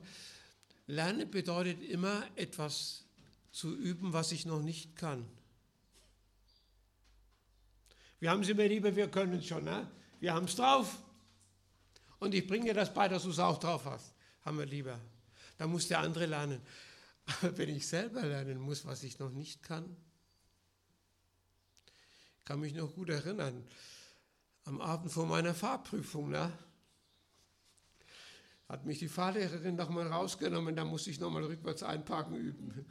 Lernen 0.86 1.30
bedeutet 1.30 1.82
immer 1.82 2.24
etwas 2.36 3.04
zu 3.50 3.76
üben, 3.76 4.12
was 4.12 4.32
ich 4.32 4.46
noch 4.46 4.62
nicht 4.62 4.96
kann. 4.96 5.26
Wir 8.20 8.30
haben 8.30 8.42
es 8.42 8.48
immer 8.48 8.64
lieber, 8.64 8.94
wir 8.94 9.08
können 9.08 9.34
es 9.34 9.46
schon, 9.46 9.64
ne? 9.64 9.88
wir 10.20 10.34
haben 10.34 10.46
es 10.46 10.56
drauf 10.56 10.98
und 12.18 12.34
ich 12.34 12.46
bringe 12.46 12.66
dir 12.66 12.74
das 12.74 12.92
bei, 12.92 13.08
dass 13.08 13.22
du 13.22 13.30
es 13.30 13.38
auch 13.38 13.58
drauf 13.58 13.84
hast. 13.84 14.14
Haben 14.42 14.58
wir 14.58 14.66
lieber. 14.66 14.98
Da 15.56 15.66
muss 15.66 15.88
der 15.88 16.00
andere 16.00 16.26
lernen. 16.26 16.60
Aber 17.26 17.56
wenn 17.58 17.68
ich 17.68 17.86
selber 17.86 18.22
lernen 18.22 18.58
muss, 18.58 18.84
was 18.86 19.02
ich 19.02 19.18
noch 19.18 19.30
nicht 19.30 19.62
kann, 19.62 19.96
ich 22.38 22.44
kann 22.44 22.60
mich 22.60 22.74
noch 22.74 22.94
gut 22.94 23.10
erinnern, 23.10 23.64
am 24.64 24.80
Abend 24.80 25.12
vor 25.12 25.26
meiner 25.26 25.54
Fahrprüfung, 25.54 26.30
ne, 26.30 26.52
hat 28.68 28.84
mich 28.84 28.98
die 28.98 29.08
Fahrlehrerin 29.08 29.76
nochmal 29.76 30.08
rausgenommen, 30.08 30.76
da 30.76 30.84
musste 30.84 31.10
ich 31.10 31.20
nochmal 31.20 31.44
rückwärts 31.44 31.82
einparken 31.82 32.36
üben. 32.36 32.86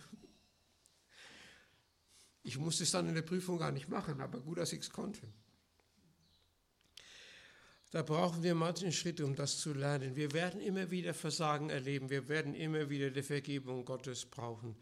Ich 2.48 2.58
musste 2.58 2.84
es 2.84 2.92
dann 2.92 3.10
in 3.10 3.16
der 3.16 3.24
Prüfung 3.24 3.58
gar 3.58 3.74
nicht 3.74 3.90
machen, 3.90 4.22
aber 4.22 4.40
gut, 4.40 4.58
dass 4.58 4.72
ich 4.72 4.80
es 4.80 4.90
konnte. 4.90 5.28
Da 7.92 8.04
brauchen 8.04 8.42
wir 8.42 8.56
manchen 8.56 8.94
Schritte, 8.94 9.26
um 9.26 9.36
das 9.36 9.60
zu 9.60 9.74
lernen. 9.74 10.16
Wir 10.16 10.32
werden 10.32 10.62
immer 10.62 10.90
wieder 10.90 11.14
Versagen 11.14 11.70
erleben. 11.70 12.10
Wir 12.10 12.30
werden 12.30 12.56
immer 12.56 12.90
wieder 12.90 13.10
die 13.12 13.22
Vergebung 13.22 13.84
Gottes 13.84 14.26
brauchen. 14.26 14.78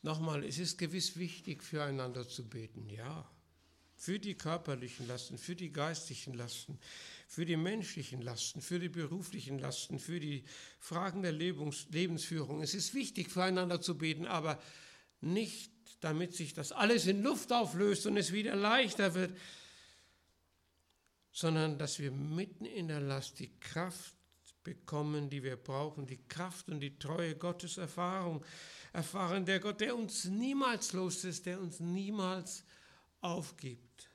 Nochmal, 0.00 0.42
es 0.42 0.58
ist 0.58 0.78
gewiss 0.78 1.18
wichtig, 1.18 1.62
füreinander 1.62 2.26
zu 2.26 2.48
beten, 2.48 2.88
ja. 2.88 3.30
für 3.98 4.18
die 4.18 4.34
körperlichen 4.34 5.06
Lasten, 5.06 5.36
für 5.36 5.54
die 5.54 5.72
geistlichen 5.72 6.32
Lasten, 6.32 6.78
für 7.28 7.44
die 7.44 7.58
menschlichen 7.58 8.22
Lasten, 8.22 8.62
für 8.62 8.78
die 8.78 8.88
beruflichen 8.88 9.58
Lasten, 9.58 9.98
für 9.98 10.18
die 10.18 10.44
Fragen 10.78 11.20
der 11.20 11.32
Lebens 11.32 11.86
Lebensführung. 11.90 12.62
Es 12.62 12.72
ist 12.72 12.94
wichtig, 12.94 13.28
füreinander 13.28 13.82
zu 13.82 13.98
beten, 13.98 14.24
aber 14.24 14.58
nicht, 15.20 15.70
damit 16.00 16.34
sich 16.34 16.54
das 16.54 16.72
alles 16.72 17.06
in 17.06 17.22
Luft 17.22 17.52
auflöst 17.52 18.06
und 18.06 18.16
es 18.16 18.32
wieder 18.32 18.56
leichter 18.56 19.14
wird, 19.14 19.36
sondern 21.32 21.78
dass 21.78 21.98
wir 21.98 22.10
mitten 22.10 22.64
in 22.64 22.88
der 22.88 23.00
Last 23.00 23.38
die 23.38 23.58
Kraft 23.60 24.14
bekommen, 24.64 25.30
die 25.30 25.42
wir 25.42 25.56
brauchen, 25.56 26.06
die 26.06 26.22
Kraft 26.28 26.68
und 26.68 26.80
die 26.80 26.98
Treue 26.98 27.36
Gottes 27.36 27.78
Erfahrung 27.78 28.44
erfahren, 28.92 29.44
der 29.46 29.60
Gott, 29.60 29.80
der 29.80 29.96
uns 29.96 30.24
niemals 30.24 30.92
los 30.92 31.24
ist, 31.24 31.46
der 31.46 31.60
uns 31.60 31.80
niemals 31.80 32.64
aufgibt. 33.20 34.10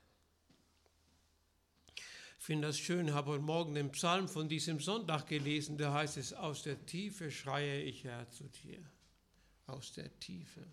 Ich 2.38 2.46
finde 2.46 2.68
das 2.68 2.78
schön, 2.78 3.14
habe 3.14 3.32
heute 3.32 3.44
Morgen 3.44 3.74
den 3.74 3.92
Psalm 3.92 4.28
von 4.28 4.48
diesem 4.48 4.80
Sonntag 4.80 5.26
gelesen, 5.26 5.80
da 5.80 5.94
heißt 5.94 6.18
es, 6.18 6.32
aus 6.32 6.62
der 6.62 6.86
Tiefe 6.86 7.32
schreie 7.32 7.82
ich 7.82 8.04
Herr 8.04 8.30
zu 8.30 8.44
dir. 8.44 8.80
Aus 9.66 9.94
der 9.94 10.20
Tiefe 10.20 10.64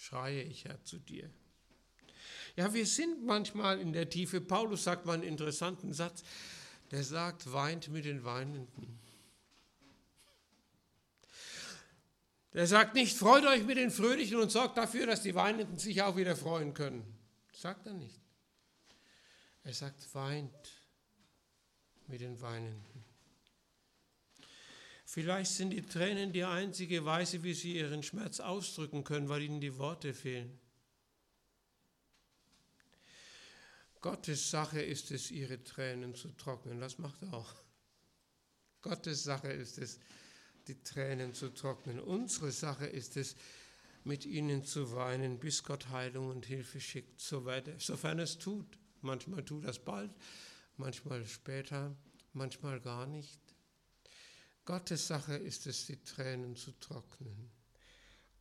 schreie 0.00 0.42
ich 0.42 0.64
Herr 0.64 0.82
zu 0.82 0.98
dir. 0.98 1.28
Ja, 2.56 2.72
wir 2.72 2.86
sind 2.86 3.24
manchmal 3.26 3.78
in 3.78 3.92
der 3.92 4.08
Tiefe. 4.08 4.40
Paulus 4.40 4.84
sagt 4.84 5.04
mal 5.04 5.12
einen 5.12 5.22
interessanten 5.22 5.92
Satz, 5.92 6.24
der 6.90 7.04
sagt, 7.04 7.52
weint 7.52 7.88
mit 7.88 8.06
den 8.06 8.24
Weinenden. 8.24 8.98
Der 12.54 12.66
sagt 12.66 12.94
nicht, 12.94 13.16
freut 13.16 13.44
euch 13.44 13.62
mit 13.64 13.76
den 13.76 13.90
Fröhlichen 13.90 14.38
und 14.38 14.50
sorgt 14.50 14.78
dafür, 14.78 15.06
dass 15.06 15.22
die 15.22 15.34
Weinenden 15.34 15.78
sich 15.78 16.02
auch 16.02 16.16
wieder 16.16 16.34
freuen 16.34 16.74
können. 16.74 17.04
sagt 17.52 17.86
er 17.86 17.92
nicht. 17.92 18.18
Er 19.62 19.74
sagt, 19.74 20.12
weint 20.14 20.50
mit 22.08 22.22
den 22.22 22.40
Weinenden. 22.40 22.89
Vielleicht 25.12 25.50
sind 25.50 25.70
die 25.70 25.82
Tränen 25.82 26.32
die 26.32 26.44
einzige 26.44 27.04
Weise, 27.04 27.42
wie 27.42 27.52
sie 27.52 27.74
ihren 27.74 28.04
Schmerz 28.04 28.38
ausdrücken 28.38 29.02
können, 29.02 29.28
weil 29.28 29.42
ihnen 29.42 29.60
die 29.60 29.76
Worte 29.76 30.14
fehlen. 30.14 30.56
Gottes 34.00 34.52
Sache 34.52 34.80
ist 34.80 35.10
es, 35.10 35.32
ihre 35.32 35.64
Tränen 35.64 36.14
zu 36.14 36.28
trocknen. 36.36 36.78
Das 36.78 36.98
macht 36.98 37.22
er 37.22 37.34
auch. 37.34 37.52
Gottes 38.82 39.24
Sache 39.24 39.48
ist 39.48 39.78
es, 39.78 39.98
die 40.68 40.80
Tränen 40.80 41.34
zu 41.34 41.52
trocknen. 41.52 41.98
Unsere 41.98 42.52
Sache 42.52 42.86
ist 42.86 43.16
es, 43.16 43.34
mit 44.04 44.24
ihnen 44.24 44.62
zu 44.64 44.92
weinen, 44.94 45.40
bis 45.40 45.64
Gott 45.64 45.88
Heilung 45.88 46.28
und 46.28 46.46
Hilfe 46.46 46.80
schickt, 46.80 47.20
sofern 47.20 48.20
es 48.20 48.38
tut. 48.38 48.78
Manchmal 49.00 49.44
tut 49.44 49.64
das 49.64 49.80
bald, 49.80 50.12
manchmal 50.76 51.26
später, 51.26 51.96
manchmal 52.32 52.78
gar 52.78 53.08
nicht. 53.08 53.49
Gottes 54.64 55.06
Sache 55.06 55.34
ist 55.34 55.66
es, 55.66 55.86
die 55.86 56.02
Tränen 56.02 56.56
zu 56.56 56.72
trocknen. 56.78 57.50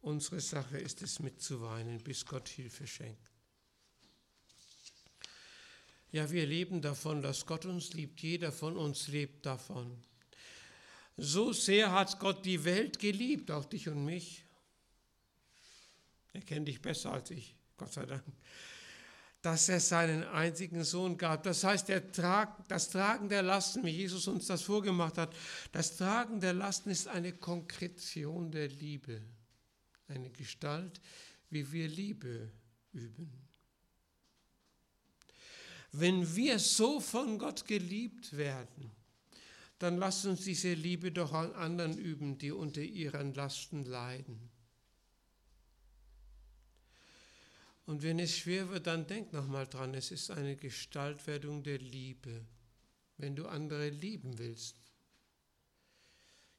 Unsere 0.02 0.40
Sache 0.40 0.78
ist 0.78 1.02
es, 1.02 1.20
mitzuweinen, 1.20 2.00
bis 2.00 2.26
Gott 2.26 2.48
Hilfe 2.48 2.88
schenkt. 2.88 3.30
Ja, 6.12 6.30
wir 6.32 6.46
leben 6.46 6.82
davon, 6.82 7.22
dass 7.22 7.46
Gott 7.46 7.66
uns 7.66 7.94
liebt. 7.94 8.22
Jeder 8.22 8.52
von 8.52 8.78
uns 8.78 9.08
lebt 9.10 9.46
davon. 9.46 10.04
So 11.18 11.54
sehr 11.54 11.92
hat 11.92 12.20
Gott 12.20 12.46
die 12.46 12.64
Welt 12.64 12.98
geliebt, 12.98 13.52
auch 13.52 13.66
dich 13.66 13.90
und 13.90 14.06
mich. 14.06 14.44
Er 16.34 16.42
kennt 16.42 16.68
dich 16.68 16.82
besser 16.82 17.12
als 17.12 17.30
ich, 17.32 17.56
Gott 17.78 17.94
sei 17.94 18.06
Dank. 18.06 18.24
Dass 19.42 19.70
er 19.70 19.80
seinen 19.80 20.24
einzigen 20.26 20.84
Sohn 20.84 21.18
gab. 21.18 21.44
Das 21.44 21.64
heißt, 21.64 21.88
das 21.90 22.90
Tragen 22.90 23.30
der 23.30 23.42
Lasten, 23.42 23.86
wie 23.86 23.92
Jesus 23.92 24.28
uns 24.28 24.48
das 24.48 24.62
vorgemacht 24.62 25.18
hat, 25.18 25.34
das 25.72 25.96
Tragen 25.96 26.42
der 26.42 26.54
Lasten 26.54 26.90
ist 26.90 27.08
eine 27.08 27.32
Konkretion 27.32 28.52
der 28.52 28.68
Liebe, 28.68 29.22
eine 30.08 30.30
Gestalt, 30.30 31.00
wie 31.50 31.72
wir 31.72 31.88
Liebe 31.88 32.52
üben. 32.92 33.32
Wenn 35.92 36.36
wir 36.36 36.60
so 36.60 37.00
von 37.00 37.40
Gott 37.40 37.66
geliebt 37.66 38.36
werden, 38.36 38.92
dann 39.80 39.98
lasst 39.98 40.26
uns 40.26 40.44
diese 40.44 40.74
Liebe 40.74 41.12
doch 41.12 41.32
an 41.32 41.54
anderen 41.54 41.98
üben, 41.98 42.38
die 42.38 42.52
unter 42.52 42.82
ihren 42.82 43.34
Lasten 43.34 43.86
leiden. 43.86 44.52
Und 47.90 48.04
wenn 48.04 48.20
es 48.20 48.38
schwer 48.38 48.70
wird, 48.70 48.86
dann 48.86 49.08
denk 49.08 49.34
nochmal 49.34 49.66
dran, 49.66 49.96
es 49.96 50.12
ist 50.12 50.30
eine 50.30 50.56
Gestaltwerdung 50.56 51.64
der 51.64 51.80
Liebe, 51.80 52.46
wenn 53.18 53.36
du 53.36 53.48
andere 53.48 53.90
lieben 53.90 54.38
willst. 54.38 54.76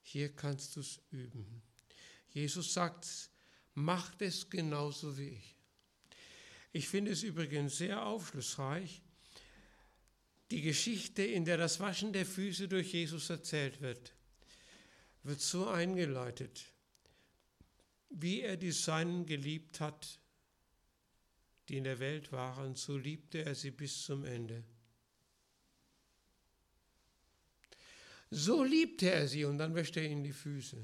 Hier 0.03 0.35
kannst 0.35 0.75
du 0.75 0.81
es 0.81 0.99
üben. 1.13 1.63
Jesus 2.31 2.73
sagt, 2.75 3.31
macht 3.75 4.21
es 4.23 4.51
genauso 4.51 5.17
wie 5.19 5.29
ich. 5.29 5.57
Ich 6.73 6.89
finde 6.89 7.13
es 7.13 7.23
übrigens 7.23 7.79
sehr 7.79 8.05
aufschlussreich, 8.05 9.01
die 10.51 10.63
Geschichte, 10.63 11.23
in 11.23 11.45
der 11.45 11.59
das 11.59 11.79
Waschen 11.79 12.13
der 12.13 12.27
Füße 12.27 12.67
durch 12.67 12.93
Jesus 12.93 13.31
erzählt 13.31 13.81
wird, 13.81 14.15
wird 15.23 15.41
so 15.41 15.69
eingeleitet, 15.69 16.65
wie 18.09 18.41
er 18.41 18.57
die 18.57 18.73
Seinen 18.73 19.27
geliebt 19.27 19.79
hat, 19.79 20.19
die 21.71 21.77
in 21.77 21.85
der 21.85 22.01
Welt 22.01 22.33
waren, 22.33 22.75
so 22.75 22.97
liebte 22.97 23.45
er 23.45 23.55
sie 23.55 23.71
bis 23.71 24.03
zum 24.03 24.25
Ende. 24.25 24.65
So 28.31 28.63
liebte 28.63 29.11
er 29.11 29.29
sie 29.29 29.45
und 29.45 29.59
dann 29.59 29.75
wäscht 29.75 29.97
er 29.97 30.05
ihnen 30.05 30.25
die 30.25 30.33
Füße. 30.33 30.77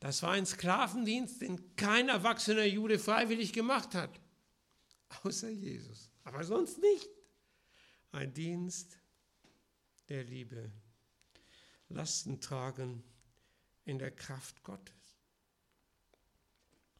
Das 0.00 0.22
war 0.22 0.32
ein 0.32 0.46
Sklavendienst, 0.46 1.40
den 1.40 1.76
kein 1.76 2.08
erwachsener 2.08 2.64
Jude 2.64 2.98
freiwillig 2.98 3.52
gemacht 3.52 3.94
hat, 3.94 4.20
außer 5.22 5.48
Jesus 5.48 6.10
aber 6.26 6.42
sonst 6.42 6.78
nicht. 6.78 7.08
Ein 8.10 8.34
Dienst 8.34 8.98
der 10.08 10.24
Liebe. 10.24 10.72
Lasten 11.88 12.40
tragen 12.40 13.04
in 13.84 13.98
der 13.98 14.10
Kraft 14.10 14.62
Gottes. 14.64 14.95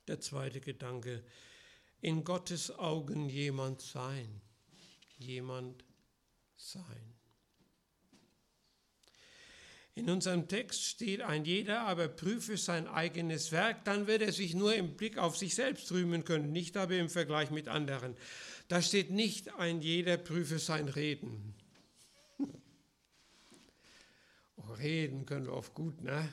Der 0.09 0.21
zweite 0.21 0.61
Gedanke, 0.61 1.25
in 2.01 2.25
Gottes 2.25 2.71
Augen 2.71 3.29
jemand 3.29 3.81
sein. 3.83 4.41
Jemand 5.19 5.85
sein. 6.57 7.17
In 9.97 10.11
unserem 10.11 10.47
Text 10.47 10.85
steht, 10.85 11.23
ein 11.23 11.47
jeder 11.47 11.81
aber 11.81 12.07
prüfe 12.09 12.59
sein 12.59 12.87
eigenes 12.87 13.51
Werk, 13.51 13.83
dann 13.87 14.07
wird 14.07 14.21
er 14.21 14.33
sich 14.33 14.55
nur 14.55 14.75
im 14.75 14.95
Blick 14.95 15.17
auf 15.17 15.39
sich 15.39 15.55
selbst 15.55 15.91
rühmen 15.91 16.23
können, 16.25 16.53
nicht 16.53 16.77
aber 16.77 16.97
im 16.97 17.09
Vergleich 17.09 17.51
mit 17.51 17.67
anderen. 17.67 18.15
Da 18.69 18.83
steht 18.83 19.11
nicht, 19.11 19.55
ein 19.55 19.81
jeder 19.81 20.19
prüfe 20.19 20.59
sein 20.59 20.89
Reden. 20.89 21.55
Oh, 24.59 24.73
reden 24.73 25.27
können 25.27 25.47
wir 25.47 25.53
oft 25.53 25.75
gut, 25.75 26.03
ne? 26.03 26.29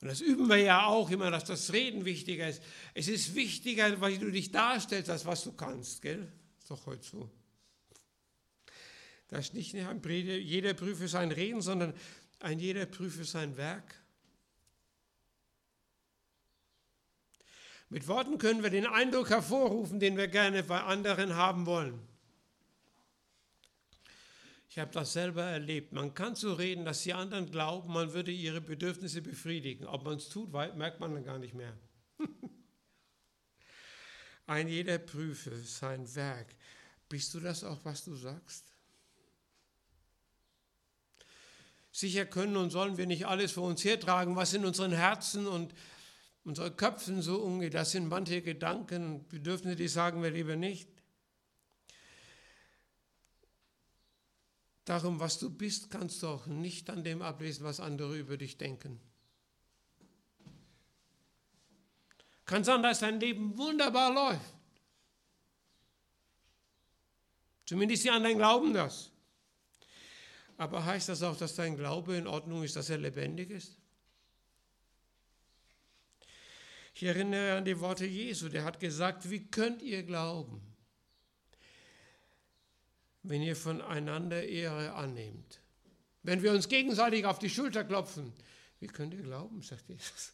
Und 0.00 0.08
das 0.08 0.20
üben 0.20 0.48
wir 0.48 0.58
ja 0.58 0.86
auch 0.86 1.10
immer, 1.10 1.30
dass 1.30 1.44
das 1.44 1.72
Reden 1.72 2.04
wichtiger 2.04 2.48
ist. 2.48 2.62
Es 2.94 3.08
ist 3.08 3.34
wichtiger, 3.34 4.00
weil 4.00 4.18
du 4.18 4.30
dich 4.30 4.52
darstellst, 4.52 5.10
als 5.10 5.26
was 5.26 5.42
du 5.42 5.52
kannst, 5.52 6.02
gell? 6.02 6.30
Ist 6.58 6.70
doch 6.70 6.86
heute 6.86 7.04
so. 7.04 7.30
Da 9.28 9.38
ist 9.38 9.54
nicht 9.54 9.74
ein 9.74 10.00
jeder 10.04 10.74
prüfe 10.74 11.08
sein 11.08 11.32
Reden, 11.32 11.60
sondern 11.60 11.94
ein 12.38 12.58
jeder 12.60 12.86
prüfe 12.86 13.24
sein 13.24 13.56
Werk. 13.56 13.94
Mit 17.90 18.06
Worten 18.06 18.38
können 18.38 18.62
wir 18.62 18.70
den 18.70 18.86
Eindruck 18.86 19.30
hervorrufen, 19.30 19.98
den 19.98 20.16
wir 20.16 20.28
gerne 20.28 20.62
bei 20.62 20.80
anderen 20.80 21.34
haben 21.34 21.66
wollen. 21.66 21.98
Ich 24.70 24.78
habe 24.78 24.90
das 24.92 25.14
selber 25.14 25.44
erlebt. 25.44 25.92
Man 25.92 26.12
kann 26.12 26.34
so 26.34 26.52
reden, 26.52 26.84
dass 26.84 27.02
die 27.02 27.14
anderen 27.14 27.50
glauben, 27.50 27.92
man 27.92 28.12
würde 28.12 28.30
ihre 28.30 28.60
Bedürfnisse 28.60 29.22
befriedigen. 29.22 29.86
Ob 29.86 30.04
man 30.04 30.18
es 30.18 30.28
tut, 30.28 30.52
merkt 30.52 31.00
man 31.00 31.14
dann 31.14 31.24
gar 31.24 31.38
nicht 31.38 31.54
mehr. 31.54 31.72
Ein 34.46 34.68
jeder 34.68 34.98
prüfe 34.98 35.56
sein 35.56 36.14
Werk. 36.14 36.54
Bist 37.08 37.32
du 37.32 37.40
das 37.40 37.64
auch, 37.64 37.82
was 37.84 38.04
du 38.04 38.14
sagst? 38.14 38.66
Sicher 41.90 42.26
können 42.26 42.56
und 42.56 42.70
sollen 42.70 42.98
wir 42.98 43.06
nicht 43.06 43.26
alles 43.26 43.52
vor 43.52 43.66
uns 43.66 43.82
hertragen, 43.84 44.36
was 44.36 44.52
in 44.52 44.66
unseren 44.66 44.92
Herzen 44.92 45.46
und 45.46 45.74
unseren 46.44 46.76
Köpfen 46.76 47.22
so 47.22 47.40
umgeht. 47.40 47.74
Das 47.74 47.90
sind 47.90 48.08
manche 48.08 48.42
Gedanken 48.42 49.26
Bedürfnisse, 49.28 49.76
die 49.76 49.88
sagen 49.88 50.22
wir 50.22 50.30
lieber 50.30 50.56
nicht. 50.56 50.97
Darum, 54.88 55.20
was 55.20 55.38
du 55.38 55.50
bist, 55.50 55.90
kannst 55.90 56.22
du 56.22 56.28
auch 56.28 56.46
nicht 56.46 56.88
an 56.88 57.04
dem 57.04 57.20
ablesen, 57.20 57.62
was 57.62 57.78
andere 57.78 58.16
über 58.16 58.38
dich 58.38 58.56
denken. 58.56 58.98
Kann 62.46 62.64
sein, 62.64 62.82
dass 62.82 63.00
dein 63.00 63.20
Leben 63.20 63.58
wunderbar 63.58 64.14
läuft. 64.14 64.54
Zumindest 67.66 68.04
die 68.04 68.10
anderen 68.10 68.38
glauben 68.38 68.72
das. 68.72 69.12
Aber 70.56 70.82
heißt 70.82 71.10
das 71.10 71.22
auch, 71.22 71.36
dass 71.36 71.54
dein 71.54 71.76
Glaube 71.76 72.16
in 72.16 72.26
Ordnung 72.26 72.62
ist, 72.62 72.74
dass 72.74 72.88
er 72.88 72.96
lebendig 72.96 73.50
ist? 73.50 73.76
Ich 76.94 77.02
erinnere 77.02 77.58
an 77.58 77.66
die 77.66 77.78
Worte 77.78 78.06
Jesu, 78.06 78.48
der 78.48 78.64
hat 78.64 78.80
gesagt, 78.80 79.28
wie 79.28 79.50
könnt 79.50 79.82
ihr 79.82 80.02
glauben, 80.02 80.67
wenn 83.22 83.42
ihr 83.42 83.56
voneinander 83.56 84.44
Ehre 84.44 84.94
annehmt? 84.94 85.60
Wenn 86.22 86.42
wir 86.42 86.52
uns 86.52 86.68
gegenseitig 86.68 87.24
auf 87.24 87.38
die 87.38 87.50
Schulter 87.50 87.84
klopfen, 87.84 88.32
wie 88.80 88.86
könnt 88.86 89.14
ihr 89.14 89.22
glauben, 89.22 89.62
sagt 89.62 89.88
Jesus. 89.88 90.32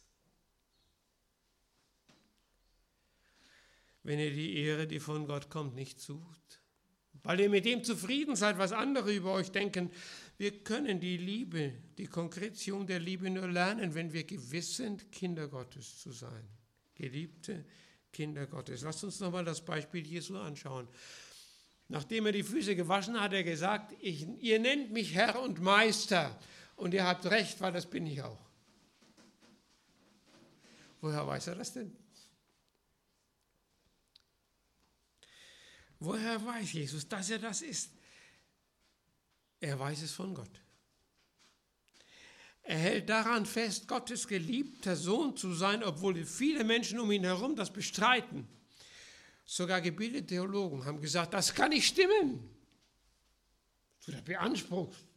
Wenn 4.03 4.19
ihr 4.19 4.31
die 4.31 4.57
Ehre, 4.57 4.87
die 4.87 4.99
von 4.99 5.25
Gott 5.25 5.49
kommt, 5.49 5.73
nicht 5.75 5.99
sucht, 5.99 6.61
weil 7.23 7.39
ihr 7.39 7.49
mit 7.49 7.65
dem 7.65 7.83
zufrieden 7.83 8.35
seid, 8.35 8.59
was 8.59 8.71
andere 8.71 9.13
über 9.13 9.33
euch 9.33 9.51
denken. 9.51 9.89
Wir 10.37 10.63
können 10.63 10.99
die 10.99 11.17
Liebe, 11.17 11.73
die 11.97 12.05
Konkretion 12.05 12.85
der 12.85 12.99
Liebe 12.99 13.29
nur 13.31 13.47
lernen, 13.47 13.95
wenn 13.95 14.13
wir 14.13 14.23
gewiss 14.25 14.77
sind, 14.77 15.11
Kinder 15.11 15.47
Gottes 15.47 15.99
zu 15.99 16.11
sein. 16.11 16.47
Geliebte 16.93 17.65
Kinder 18.11 18.45
Gottes. 18.45 18.81
Lasst 18.81 19.03
uns 19.03 19.19
nochmal 19.19 19.43
das 19.43 19.65
Beispiel 19.65 20.05
Jesu 20.05 20.37
anschauen. 20.37 20.87
Nachdem 21.87 22.25
er 22.25 22.31
die 22.31 22.43
Füße 22.43 22.75
gewaschen 22.75 23.15
hat, 23.15 23.25
hat 23.25 23.33
er 23.33 23.43
gesagt, 23.43 23.93
ich, 23.99 24.27
ihr 24.39 24.59
nennt 24.59 24.91
mich 24.91 25.13
Herr 25.13 25.39
und 25.41 25.61
Meister 25.61 26.37
und 26.75 26.93
ihr 26.93 27.05
habt 27.05 27.25
recht, 27.27 27.61
weil 27.61 27.71
das 27.71 27.85
bin 27.85 28.07
ich 28.07 28.21
auch. 28.21 28.39
Woher 31.01 31.27
weiß 31.27 31.47
er 31.47 31.55
das 31.55 31.73
denn? 31.73 31.95
Woher 35.99 36.43
weiß 36.43 36.73
Jesus, 36.73 37.07
dass 37.07 37.29
er 37.29 37.39
das 37.39 37.61
ist? 37.61 37.91
Er 39.59 39.79
weiß 39.79 40.01
es 40.01 40.11
von 40.11 40.33
Gott. 40.33 40.61
Er 42.63 42.77
hält 42.77 43.09
daran 43.09 43.45
fest, 43.45 43.87
Gottes 43.87 44.27
geliebter 44.27 44.95
Sohn 44.95 45.37
zu 45.37 45.53
sein, 45.53 45.83
obwohl 45.83 46.25
viele 46.25 46.63
Menschen 46.63 46.99
um 46.99 47.11
ihn 47.11 47.23
herum 47.23 47.55
das 47.55 47.71
bestreiten. 47.71 48.47
Sogar 49.45 49.79
gebildete 49.79 50.25
Theologen 50.25 50.85
haben 50.85 50.99
gesagt, 50.99 51.33
das 51.33 51.53
kann 51.53 51.69
nicht 51.69 51.87
stimmen. 51.87 52.49
Du 54.05 54.11
das 54.11 54.23
beanspruchst. 54.23 55.07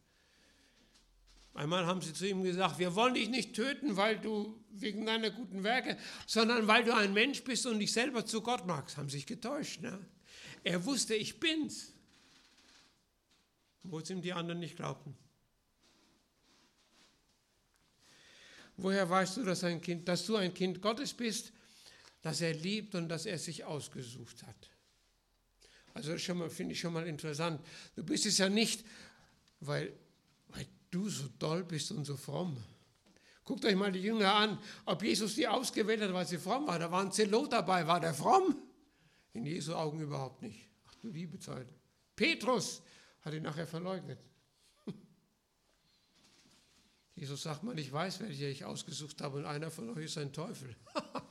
Einmal 1.55 1.85
haben 1.85 2.01
sie 2.01 2.13
zu 2.13 2.27
ihm 2.27 2.43
gesagt, 2.43 2.79
wir 2.79 2.95
wollen 2.95 3.15
dich 3.15 3.27
nicht 3.27 3.53
töten, 3.53 3.97
weil 3.97 4.19
du 4.19 4.63
wegen 4.69 5.05
deiner 5.05 5.31
guten 5.31 5.63
Werke, 5.63 5.97
sondern 6.25 6.67
weil 6.67 6.85
du 6.85 6.95
ein 6.95 7.11
Mensch 7.11 7.43
bist 7.43 7.65
und 7.65 7.79
dich 7.79 7.91
selber 7.91 8.25
zu 8.25 8.41
Gott 8.41 8.65
magst. 8.65 8.97
Haben 8.97 9.09
sich 9.09 9.25
getäuscht. 9.25 9.81
Ne? 9.81 9.99
Er 10.63 10.85
wusste, 10.85 11.15
ich 11.15 11.39
bin's. 11.39 11.91
Wo 13.83 13.99
es 13.99 14.09
ihm 14.09 14.21
die 14.21 14.33
anderen 14.33 14.59
nicht 14.59 14.75
glaubten. 14.75 15.17
Woher 18.77 19.09
weißt 19.09 19.37
du, 19.37 19.43
dass, 19.43 19.63
ein 19.63 19.81
kind, 19.81 20.07
dass 20.07 20.25
du 20.25 20.37
ein 20.37 20.53
Kind 20.53 20.81
Gottes 20.81 21.13
bist, 21.13 21.51
das 22.21 22.41
er 22.41 22.53
liebt 22.53 22.95
und 22.95 23.09
das 23.09 23.25
er 23.25 23.39
sich 23.39 23.63
ausgesucht 23.63 24.43
hat? 24.43 24.69
Also 25.93 26.13
das 26.13 26.53
finde 26.53 26.73
ich 26.73 26.79
schon 26.79 26.93
mal 26.93 27.07
interessant. 27.07 27.61
Du 27.95 28.03
bist 28.03 28.25
es 28.25 28.37
ja 28.37 28.49
nicht, 28.49 28.85
weil, 29.59 29.93
weil 30.49 30.65
du 30.91 31.09
so 31.09 31.27
doll 31.39 31.63
bist 31.63 31.91
und 31.91 32.05
so 32.05 32.15
fromm. 32.15 32.57
Guckt 33.43 33.65
euch 33.65 33.75
mal 33.75 33.91
die 33.91 34.01
Jünger 34.01 34.33
an, 34.33 34.59
ob 34.85 35.01
Jesus 35.01 35.35
die 35.35 35.47
ausgewählt 35.47 36.01
hat, 36.01 36.13
weil 36.13 36.27
sie 36.27 36.37
fromm 36.37 36.67
war. 36.67 36.77
Da 36.77 36.91
war 36.91 37.01
ein 37.01 37.11
Zelot 37.11 37.51
dabei, 37.51 37.87
war 37.87 37.99
der 37.99 38.13
fromm? 38.13 38.55
In 39.33 39.45
Jesu 39.45 39.73
Augen 39.73 39.99
überhaupt 39.99 40.41
nicht. 40.41 40.69
Ach 40.87 40.95
du 41.01 41.09
liebe 41.09 41.39
Zeit. 41.39 41.67
Petrus 42.15 42.81
hat 43.21 43.33
ihn 43.33 43.43
nachher 43.43 43.67
verleugnet. 43.67 44.19
Jesus 47.15 47.41
sagt 47.41 47.63
mal, 47.63 47.77
ich 47.79 47.91
weiß, 47.91 48.19
welche 48.21 48.45
ich 48.45 48.65
ausgesucht 48.65 49.21
habe 49.21 49.39
und 49.39 49.45
einer 49.45 49.71
von 49.71 49.89
euch 49.89 50.05
ist 50.05 50.17
ein 50.17 50.31
Teufel. 50.31 50.75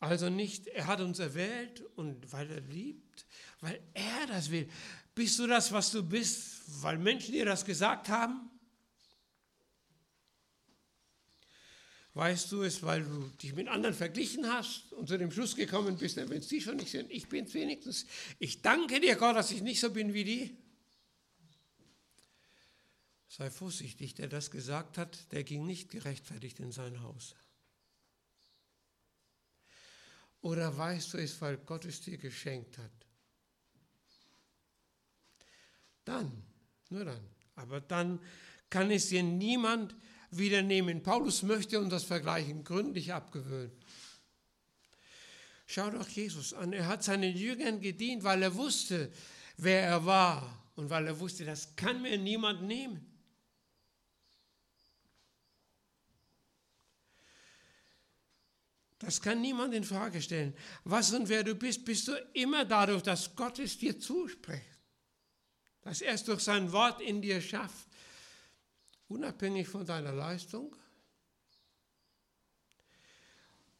also 0.00 0.28
nicht, 0.28 0.68
er 0.68 0.86
hat 0.86 1.00
uns 1.00 1.18
erwählt 1.18 1.82
und 1.96 2.32
weil 2.32 2.50
er 2.50 2.60
liebt, 2.60 3.26
weil 3.60 3.80
er 3.94 4.26
das 4.28 4.50
will. 4.50 4.68
Bist 5.14 5.38
du 5.38 5.46
das, 5.48 5.72
was 5.72 5.90
du 5.90 6.02
bist, 6.02 6.82
weil 6.82 6.98
Menschen 6.98 7.32
dir 7.32 7.44
das 7.44 7.64
gesagt 7.64 8.08
haben? 8.08 8.48
Weißt 12.14 12.50
du 12.50 12.62
es, 12.62 12.82
weil 12.82 13.04
du 13.04 13.28
dich 13.42 13.54
mit 13.54 13.68
anderen 13.68 13.94
verglichen 13.94 14.46
hast 14.46 14.92
und 14.92 15.08
zu 15.08 15.18
dem 15.18 15.30
Schluss 15.30 15.54
gekommen 15.54 15.96
bist, 15.96 16.16
wenn 16.16 16.32
es 16.32 16.48
die 16.48 16.60
schon 16.60 16.76
nicht 16.76 16.90
sind, 16.90 17.10
ich 17.10 17.28
bin 17.28 17.44
es 17.44 17.54
wenigstens. 17.54 18.06
Ich 18.38 18.62
danke 18.62 19.00
dir, 19.00 19.16
Gott, 19.16 19.36
dass 19.36 19.50
ich 19.50 19.62
nicht 19.62 19.80
so 19.80 19.90
bin 19.90 20.14
wie 20.14 20.24
die. 20.24 20.56
Sei 23.28 23.50
vorsichtig, 23.50 24.14
der 24.14 24.26
das 24.26 24.50
gesagt 24.50 24.98
hat, 24.98 25.30
der 25.32 25.44
ging 25.44 25.66
nicht 25.66 25.90
gerechtfertigt 25.90 26.60
in 26.60 26.72
sein 26.72 27.02
Haus. 27.02 27.34
Oder 30.40 30.76
weißt 30.76 31.14
du 31.14 31.18
es, 31.18 31.40
weil 31.40 31.56
Gott 31.58 31.84
es 31.84 32.00
dir 32.00 32.16
geschenkt 32.16 32.78
hat? 32.78 32.90
Dann, 36.04 36.42
nur 36.88 37.04
dann, 37.04 37.28
aber 37.56 37.80
dann 37.80 38.20
kann 38.70 38.90
es 38.90 39.08
dir 39.08 39.22
niemand 39.22 39.94
wieder 40.30 40.62
nehmen. 40.62 41.02
Paulus 41.02 41.42
möchte 41.42 41.80
uns 41.80 41.90
das 41.90 42.04
Vergleichen 42.04 42.64
gründlich 42.64 43.12
abgewöhnen. 43.12 43.72
Schau 45.66 45.90
doch 45.90 46.08
Jesus 46.08 46.54
an. 46.54 46.72
Er 46.72 46.86
hat 46.86 47.04
seinen 47.04 47.36
Jüngern 47.36 47.80
gedient, 47.80 48.24
weil 48.24 48.42
er 48.42 48.54
wusste, 48.54 49.12
wer 49.58 49.82
er 49.82 50.06
war 50.06 50.64
und 50.76 50.88
weil 50.88 51.06
er 51.06 51.20
wusste, 51.20 51.44
das 51.44 51.76
kann 51.76 52.00
mir 52.00 52.16
niemand 52.16 52.62
nehmen. 52.62 53.04
Das 58.98 59.20
kann 59.20 59.40
niemand 59.40 59.74
in 59.74 59.84
Frage 59.84 60.20
stellen. 60.20 60.54
Was 60.84 61.12
und 61.12 61.28
wer 61.28 61.44
du 61.44 61.54
bist, 61.54 61.84
bist 61.84 62.08
du 62.08 62.12
immer 62.34 62.64
dadurch, 62.64 63.02
dass 63.02 63.34
Gott 63.36 63.58
es 63.58 63.78
dir 63.78 63.98
zuspricht. 63.98 64.64
Dass 65.82 66.00
er 66.00 66.14
es 66.14 66.24
durch 66.24 66.40
sein 66.40 66.72
Wort 66.72 67.00
in 67.00 67.22
dir 67.22 67.40
schafft 67.40 67.88
unabhängig 69.08 69.66
von 69.68 69.84
deiner 69.84 70.12
Leistung, 70.12 70.76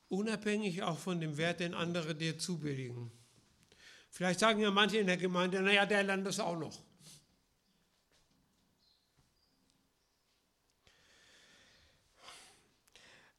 unabhängig 0.08 0.82
auch 0.82 0.98
von 0.98 1.20
dem 1.20 1.36
Wert, 1.36 1.60
den 1.60 1.74
andere 1.74 2.14
dir 2.14 2.38
zubilligen. 2.38 3.12
Vielleicht 4.10 4.40
sagen 4.40 4.60
ja 4.60 4.70
manche 4.70 4.98
in 4.98 5.06
der 5.06 5.18
Gemeinde, 5.18 5.60
naja, 5.60 5.84
der 5.84 6.02
lernt 6.02 6.26
das 6.26 6.40
auch 6.40 6.58
noch. 6.58 6.82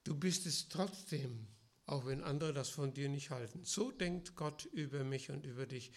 Du 0.04 0.16
bist 0.16 0.46
es 0.46 0.68
trotzdem, 0.68 1.46
auch 1.90 2.06
wenn 2.06 2.22
andere 2.22 2.52
das 2.52 2.68
von 2.68 2.94
dir 2.94 3.08
nicht 3.08 3.30
halten. 3.30 3.64
So 3.64 3.90
denkt 3.90 4.36
Gott 4.36 4.66
über 4.66 5.04
mich 5.04 5.30
und 5.30 5.44
über 5.44 5.66
dich. 5.66 5.90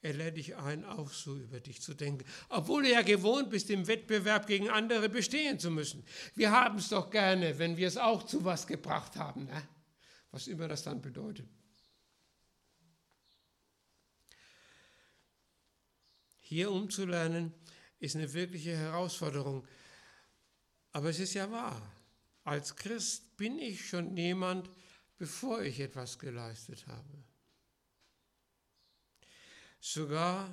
Er 0.00 0.12
lädt 0.12 0.36
dich 0.36 0.56
ein, 0.56 0.84
auch 0.84 1.10
so 1.10 1.36
über 1.36 1.58
dich 1.58 1.82
zu 1.82 1.94
denken. 1.94 2.24
Obwohl 2.48 2.84
du 2.84 2.90
ja 2.92 3.02
gewohnt 3.02 3.50
bist, 3.50 3.68
im 3.70 3.86
Wettbewerb 3.86 4.46
gegen 4.46 4.68
andere 4.68 5.08
bestehen 5.08 5.58
zu 5.58 5.70
müssen. 5.70 6.04
Wir 6.34 6.52
haben 6.52 6.78
es 6.78 6.90
doch 6.90 7.10
gerne, 7.10 7.58
wenn 7.58 7.76
wir 7.76 7.88
es 7.88 7.96
auch 7.96 8.22
zu 8.22 8.44
was 8.44 8.66
gebracht 8.66 9.16
haben. 9.16 9.46
Ne? 9.46 9.68
Was 10.30 10.46
immer 10.46 10.68
das 10.68 10.84
dann 10.84 11.00
bedeutet. 11.00 11.48
Hier 16.40 16.70
umzulernen 16.70 17.52
ist 17.98 18.14
eine 18.14 18.32
wirkliche 18.32 18.76
Herausforderung. 18.76 19.66
Aber 20.92 21.10
es 21.10 21.18
ist 21.18 21.34
ja 21.34 21.50
wahr. 21.50 21.82
Als 22.44 22.76
Christ 22.76 23.36
bin 23.36 23.58
ich 23.58 23.88
schon 23.88 24.16
jemand, 24.16 24.70
bevor 25.18 25.62
ich 25.62 25.80
etwas 25.80 26.18
geleistet 26.18 26.86
habe 26.86 27.24
sogar 29.80 30.50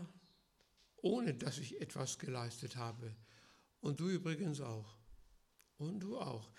ohne 1.06 1.36
dass 1.36 1.60
ich 1.60 1.80
etwas 1.80 2.18
geleistet 2.18 2.76
habe. 2.76 3.16
Und 3.80 4.00
du 4.00 4.10
übrigens 4.10 4.60
auch. 4.60 4.98
Und 5.78 6.00
du 6.00 6.18
auch. 6.18 6.50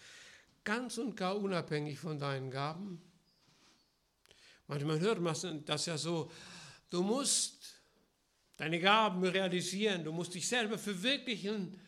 Ganz 0.62 0.99
und 0.99 1.16
gar 1.16 1.37
unabhängig 1.37 1.99
von 1.99 2.19
deinen 2.19 2.51
Gaben. 2.51 3.03
Manchmal 4.69 5.01
hört 5.01 5.21
man 5.21 5.64
das 5.64 5.87
ja 5.87 5.99
so, 5.99 6.31
du 6.90 7.03
musst 7.03 7.75
deine 8.57 8.79
Gaben 8.79 9.25
realisieren, 9.25 10.05
du 10.05 10.12
musst 10.12 10.35
dich 10.35 10.47
selber 10.47 10.79
verwirklichen. 10.79 11.81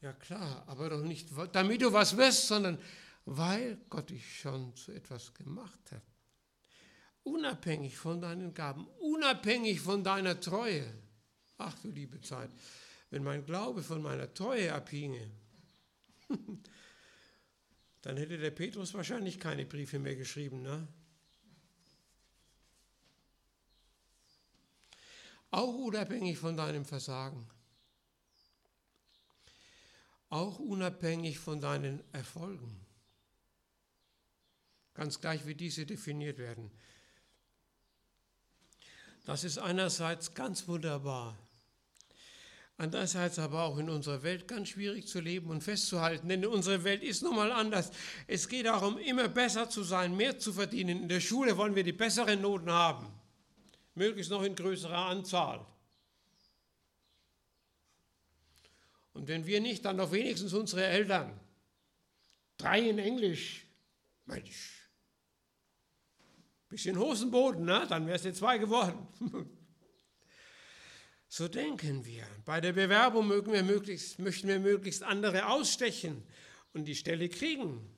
Ja 0.00 0.12
klar, 0.12 0.64
aber 0.66 0.90
doch 0.90 1.02
nicht, 1.02 1.28
damit 1.52 1.82
du 1.82 1.92
was 1.92 2.16
wirst, 2.16 2.48
sondern 2.48 2.78
weil 3.24 3.78
Gott 3.88 4.10
dich 4.10 4.40
schon 4.40 4.74
zu 4.76 4.92
etwas 4.92 5.34
gemacht 5.34 5.92
hat 5.92 6.02
unabhängig 7.24 7.96
von 7.96 8.20
deinen 8.20 8.54
Gaben, 8.54 8.86
unabhängig 9.00 9.80
von 9.80 10.04
deiner 10.04 10.38
Treue. 10.40 10.86
Ach 11.58 11.76
du 11.80 11.90
liebe 11.90 12.20
Zeit, 12.20 12.50
wenn 13.10 13.24
mein 13.24 13.44
Glaube 13.44 13.82
von 13.82 14.02
meiner 14.02 14.32
Treue 14.32 14.72
abhinge, 14.72 15.30
dann 18.02 18.16
hätte 18.16 18.38
der 18.38 18.50
Petrus 18.50 18.94
wahrscheinlich 18.94 19.40
keine 19.40 19.64
Briefe 19.64 19.98
mehr 19.98 20.16
geschrieben. 20.16 20.62
Ne? 20.62 20.86
Auch 25.50 25.74
unabhängig 25.74 26.38
von 26.38 26.56
deinem 26.56 26.84
Versagen. 26.84 27.48
Auch 30.28 30.58
unabhängig 30.58 31.38
von 31.38 31.60
deinen 31.60 32.02
Erfolgen. 32.12 32.83
Ganz 34.94 35.20
gleich, 35.20 35.44
wie 35.46 35.54
diese 35.54 35.84
definiert 35.86 36.38
werden. 36.38 36.70
Das 39.24 39.42
ist 39.42 39.58
einerseits 39.58 40.34
ganz 40.34 40.68
wunderbar, 40.68 41.38
andererseits 42.76 43.38
aber 43.38 43.62
auch 43.62 43.78
in 43.78 43.88
unserer 43.88 44.22
Welt 44.22 44.46
ganz 44.46 44.68
schwierig 44.68 45.06
zu 45.06 45.20
leben 45.20 45.48
und 45.48 45.62
festzuhalten, 45.62 46.28
denn 46.28 46.44
unsere 46.44 46.84
Welt 46.84 47.02
ist 47.02 47.22
nun 47.22 47.34
mal 47.34 47.50
anders. 47.50 47.90
Es 48.26 48.48
geht 48.48 48.66
darum, 48.66 48.98
immer 48.98 49.28
besser 49.28 49.70
zu 49.70 49.82
sein, 49.82 50.14
mehr 50.14 50.38
zu 50.38 50.52
verdienen. 50.52 51.02
In 51.02 51.08
der 51.08 51.20
Schule 51.20 51.56
wollen 51.56 51.74
wir 51.74 51.84
die 51.84 51.92
besseren 51.92 52.42
Noten 52.42 52.70
haben, 52.70 53.06
möglichst 53.94 54.30
noch 54.30 54.42
in 54.42 54.54
größerer 54.54 55.06
Anzahl. 55.06 55.64
Und 59.14 59.26
wenn 59.28 59.46
wir 59.46 59.60
nicht, 59.60 59.84
dann 59.84 59.96
doch 59.96 60.12
wenigstens 60.12 60.52
unsere 60.52 60.84
Eltern. 60.84 61.32
Drei 62.58 62.80
in 62.80 62.98
Englisch. 62.98 63.64
Mensch, 64.26 64.73
bisschen 66.74 66.98
Hosenboden, 66.98 67.64
ne? 67.64 67.86
dann 67.88 68.06
wärst 68.08 68.24
du 68.24 68.32
zwei 68.32 68.58
geworden. 68.58 69.06
so 71.28 71.46
denken 71.46 72.04
wir. 72.04 72.26
Bei 72.44 72.60
der 72.60 72.72
Bewerbung 72.72 73.28
mögen 73.28 73.52
wir 73.52 73.62
möglichst, 73.62 74.18
möchten 74.18 74.48
wir 74.48 74.58
möglichst 74.58 75.04
andere 75.04 75.46
ausstechen 75.46 76.24
und 76.72 76.86
die 76.86 76.96
Stelle 76.96 77.28
kriegen. 77.28 77.88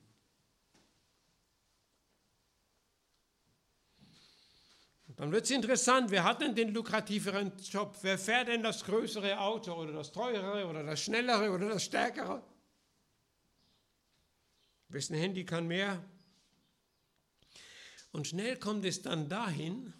Dann 5.15 5.31
wird 5.31 5.45
es 5.45 5.49
interessant, 5.49 6.11
wer 6.11 6.23
hat 6.23 6.41
denn 6.41 6.53
den 6.53 6.71
lukrativeren 6.71 7.51
Job? 7.57 7.97
Wer 8.03 8.19
fährt 8.19 8.49
denn 8.49 8.61
das 8.61 8.85
größere 8.85 9.39
Auto 9.39 9.73
oder 9.73 9.93
das 9.93 10.11
teurere 10.11 10.67
oder 10.67 10.83
das 10.83 11.01
schnellere 11.01 11.49
oder 11.49 11.69
das 11.69 11.83
stärkere? 11.83 12.43
Wessen 14.89 15.15
Handy 15.15 15.43
kann 15.43 15.65
mehr? 15.65 16.05
Und 18.11 18.27
schnell 18.27 18.57
kommt 18.57 18.85
es 18.85 19.01
dann 19.01 19.29
dahin, 19.29 19.93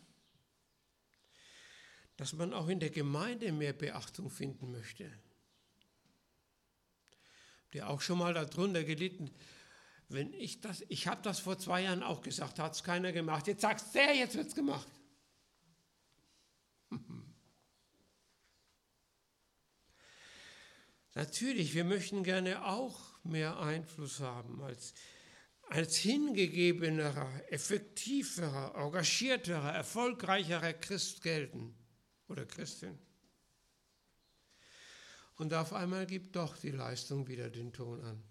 dass 2.18 2.34
man 2.34 2.54
auch 2.54 2.68
in 2.68 2.80
der 2.80 2.90
Gemeinde 2.90 3.52
mehr 3.52 3.74
Beachtung 3.74 4.30
finden 4.30 4.72
möchte. 4.72 5.12
Der 7.74 7.90
auch 7.90 8.02
schon 8.02 8.18
mal 8.18 8.34
darunter 8.34 8.84
gelitten, 8.84 9.30
wenn 10.10 10.34
ich 10.34 10.62
das, 10.62 10.84
ich 10.88 11.08
habe 11.08 11.22
das 11.22 11.40
vor 11.40 11.60
zwei 11.60 11.82
Jahren 11.84 12.02
auch 12.02 12.22
gesagt, 12.22 12.60
hat 12.60 12.74
es 12.74 12.84
keiner 12.84 13.12
gemacht. 13.12 13.46
Jetzt 13.48 13.62
sagst 13.62 13.94
du, 13.94 14.00
jetzt 14.00 14.36
wird 14.36 14.48
es 14.48 14.56
gemacht. 14.56 14.88
Natürlich, 21.14 21.74
wir 21.74 21.84
möchten 21.84 22.24
gerne 22.24 22.66
auch 22.66 23.00
mehr 23.24 23.60
Einfluss 23.60 24.22
haben 24.22 24.62
als 24.62 24.94
als 25.70 25.98
hingegebenerer, 25.98 27.52
effektiverer, 27.52 28.74
engagierterer, 28.76 29.74
erfolgreicherer 29.74 30.74
Christ 30.74 31.22
gelten 31.22 31.76
oder 32.28 32.46
Christin. 32.46 32.98
Und 35.36 35.54
auf 35.54 35.74
einmal 35.74 36.08
gibt 36.08 36.36
doch 36.36 36.58
die 36.58 36.72
Leistung 36.72 37.28
wieder 37.28 37.50
den 37.50 37.74
Ton 37.74 38.02
an. 38.04 38.24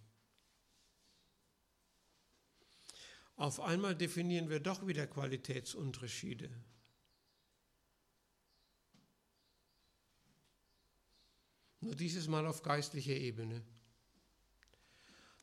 Auf 3.36 3.60
einmal 3.60 3.94
definieren 3.94 4.48
wir 4.48 4.60
doch 4.60 4.86
wieder 4.86 5.06
Qualitätsunterschiede. 5.06 6.50
Nur 11.80 11.94
dieses 11.94 12.26
Mal 12.26 12.46
auf 12.46 12.62
geistlicher 12.62 13.12
Ebene. 13.12 13.62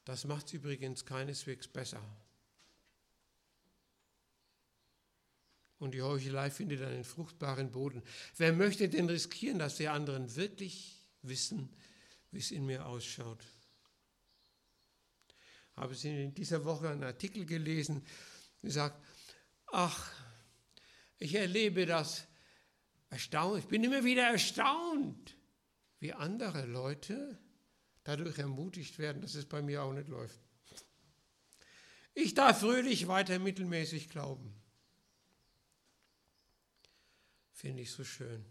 Das 0.05 0.25
macht 0.25 0.47
es 0.47 0.53
übrigens 0.53 1.05
keineswegs 1.05 1.67
besser. 1.67 2.01
Und 5.79 5.93
die 5.93 6.01
Heuchelei 6.01 6.49
findet 6.49 6.81
einen 6.81 7.03
fruchtbaren 7.03 7.71
Boden. 7.71 8.03
Wer 8.37 8.53
möchte 8.53 8.87
denn 8.87 9.09
riskieren, 9.09 9.59
dass 9.59 9.75
die 9.75 9.87
anderen 9.89 10.33
wirklich 10.35 11.01
wissen, 11.21 11.69
wie 12.31 12.39
es 12.39 12.51
in 12.51 12.65
mir 12.65 12.85
ausschaut? 12.85 13.43
Habe 15.75 15.93
ich 15.93 16.05
in 16.05 16.33
dieser 16.33 16.63
Woche 16.65 16.89
einen 16.89 17.03
Artikel 17.03 17.45
gelesen, 17.45 18.05
der 18.61 18.71
sagt, 18.71 19.03
ach, 19.71 20.11
ich 21.17 21.35
erlebe 21.35 21.85
das 21.85 22.27
erstaunt, 23.09 23.59
ich 23.59 23.67
bin 23.67 23.83
immer 23.83 24.03
wieder 24.03 24.23
erstaunt, 24.23 25.35
wie 25.99 26.13
andere 26.13 26.65
Leute 26.65 27.39
dadurch 28.03 28.37
ermutigt 28.39 28.99
werden, 28.99 29.21
dass 29.21 29.35
es 29.35 29.45
bei 29.45 29.61
mir 29.61 29.83
auch 29.83 29.93
nicht 29.93 30.07
läuft. 30.07 30.39
Ich 32.13 32.33
darf 32.33 32.59
fröhlich 32.59 33.07
weiter 33.07 33.39
mittelmäßig 33.39 34.09
glauben. 34.09 34.53
Finde 37.51 37.81
ich 37.81 37.91
so 37.91 38.03
schön. 38.03 38.45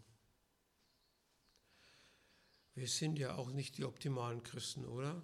Wir 2.74 2.88
sind 2.88 3.18
ja 3.18 3.34
auch 3.34 3.50
nicht 3.50 3.76
die 3.76 3.84
optimalen 3.84 4.42
Christen, 4.42 4.86
oder? 4.86 5.22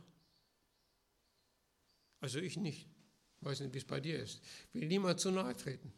Also 2.21 2.39
ich 2.39 2.57
nicht. 2.57 2.89
Ich 3.41 3.47
weiß 3.47 3.61
nicht, 3.61 3.73
wie 3.73 3.79
es 3.79 3.87
bei 3.87 4.01
dir 4.01 4.19
ist. 4.19 4.43
Will 4.73 4.87
niemand 4.87 5.21
zu 5.21 5.31
nahe 5.31 5.57
treten. 5.57 5.93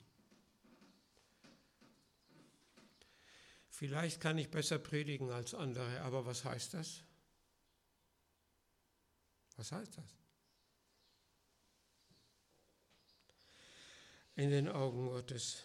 Vielleicht 3.69 4.21
kann 4.21 4.39
ich 4.39 4.51
besser 4.51 4.79
predigen 4.79 5.31
als 5.31 5.55
andere, 5.55 6.03
aber 6.03 6.27
was 6.27 6.45
heißt 6.45 6.75
das? 6.75 7.03
Was 9.61 9.73
heißt 9.73 9.99
das? 9.99 10.17
In 14.37 14.49
den 14.49 14.71
Augen 14.71 15.09
Gottes. 15.09 15.65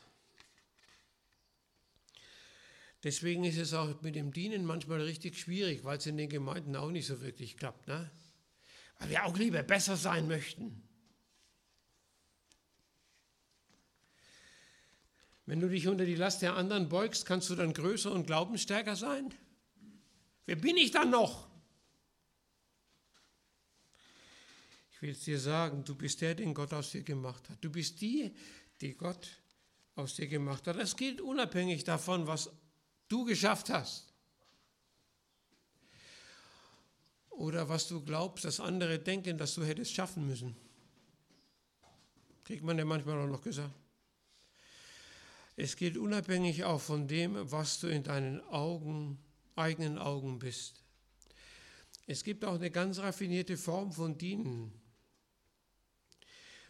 Deswegen 3.06 3.46
ist 3.46 3.58
es 3.58 3.74
auch 3.74 4.02
mit 4.02 4.16
dem 4.16 4.34
Dienen 4.34 4.66
manchmal 4.66 5.00
richtig 5.00 5.40
schwierig, 5.40 5.86
weil 5.86 5.98
es 5.98 6.06
in 6.08 6.18
den 6.18 6.28
Gemeinden 6.28 6.76
auch 6.76 6.92
nicht 6.92 7.08
so 7.08 7.22
wirklich 7.22 7.56
klappt. 7.56 7.88
Ne? 7.88 8.12
Weil 9.00 9.12
wir 9.12 9.24
auch 9.24 9.38
lieber 9.38 9.64
besser 9.64 9.96
sein 9.96 10.28
möchten. 10.28 10.84
Wenn 15.46 15.62
du 15.62 15.70
dich 15.70 15.88
unter 15.88 16.04
die 16.04 16.16
Last 16.16 16.42
der 16.42 16.58
anderen 16.58 16.90
beugst, 16.90 17.26
kannst 17.26 17.50
du 17.50 17.56
dann 17.56 17.72
größer 17.72 18.12
und 18.12 18.28
glaubensstärker 18.28 18.98
sein? 18.98 19.34
Wer 20.48 20.58
bin 20.58 20.76
ich 20.76 20.92
dann 20.92 21.12
noch? 21.12 21.55
Ich 25.06 25.10
will 25.10 25.18
es 25.18 25.24
dir 25.24 25.40
sagen, 25.40 25.84
du 25.84 25.94
bist 25.94 26.20
der, 26.22 26.34
den 26.34 26.52
Gott 26.52 26.74
aus 26.74 26.90
dir 26.90 27.04
gemacht 27.04 27.48
hat. 27.48 27.64
Du 27.64 27.70
bist 27.70 28.02
die, 28.02 28.34
die 28.82 28.96
Gott 28.96 29.40
aus 29.94 30.16
dir 30.16 30.28
gemacht 30.28 30.66
hat. 30.66 30.80
Das 30.80 30.96
gilt 30.96 31.22
unabhängig 31.22 31.84
davon, 31.84 32.26
was 32.26 32.50
du 33.08 33.24
geschafft 33.24 33.70
hast. 33.70 34.12
Oder 37.30 37.70
was 37.70 37.88
du 37.88 38.02
glaubst, 38.04 38.46
dass 38.46 38.60
andere 38.60 38.98
denken, 38.98 39.38
dass 39.38 39.54
du 39.54 39.64
hättest 39.64 39.94
schaffen 39.94 40.26
müssen. 40.26 40.56
Kriegt 42.44 42.64
man 42.64 42.76
ja 42.80 42.84
manchmal 42.84 43.20
auch 43.20 43.30
noch 43.30 43.44
gesagt. 43.44 43.76
Es 45.56 45.76
gilt 45.76 45.98
unabhängig 45.98 46.64
auch 46.64 46.82
von 46.82 47.08
dem, 47.08 47.52
was 47.52 47.80
du 47.80 47.90
in 47.90 48.02
deinen 48.02 48.42
Augen, 48.42 49.20
eigenen 49.56 50.00
Augen 50.00 50.40
bist. 50.40 50.84
Es 52.08 52.24
gibt 52.24 52.44
auch 52.44 52.56
eine 52.56 52.72
ganz 52.72 52.98
raffinierte 52.98 53.56
Form 53.56 53.92
von 53.92 54.18
Dienen. 54.18 54.82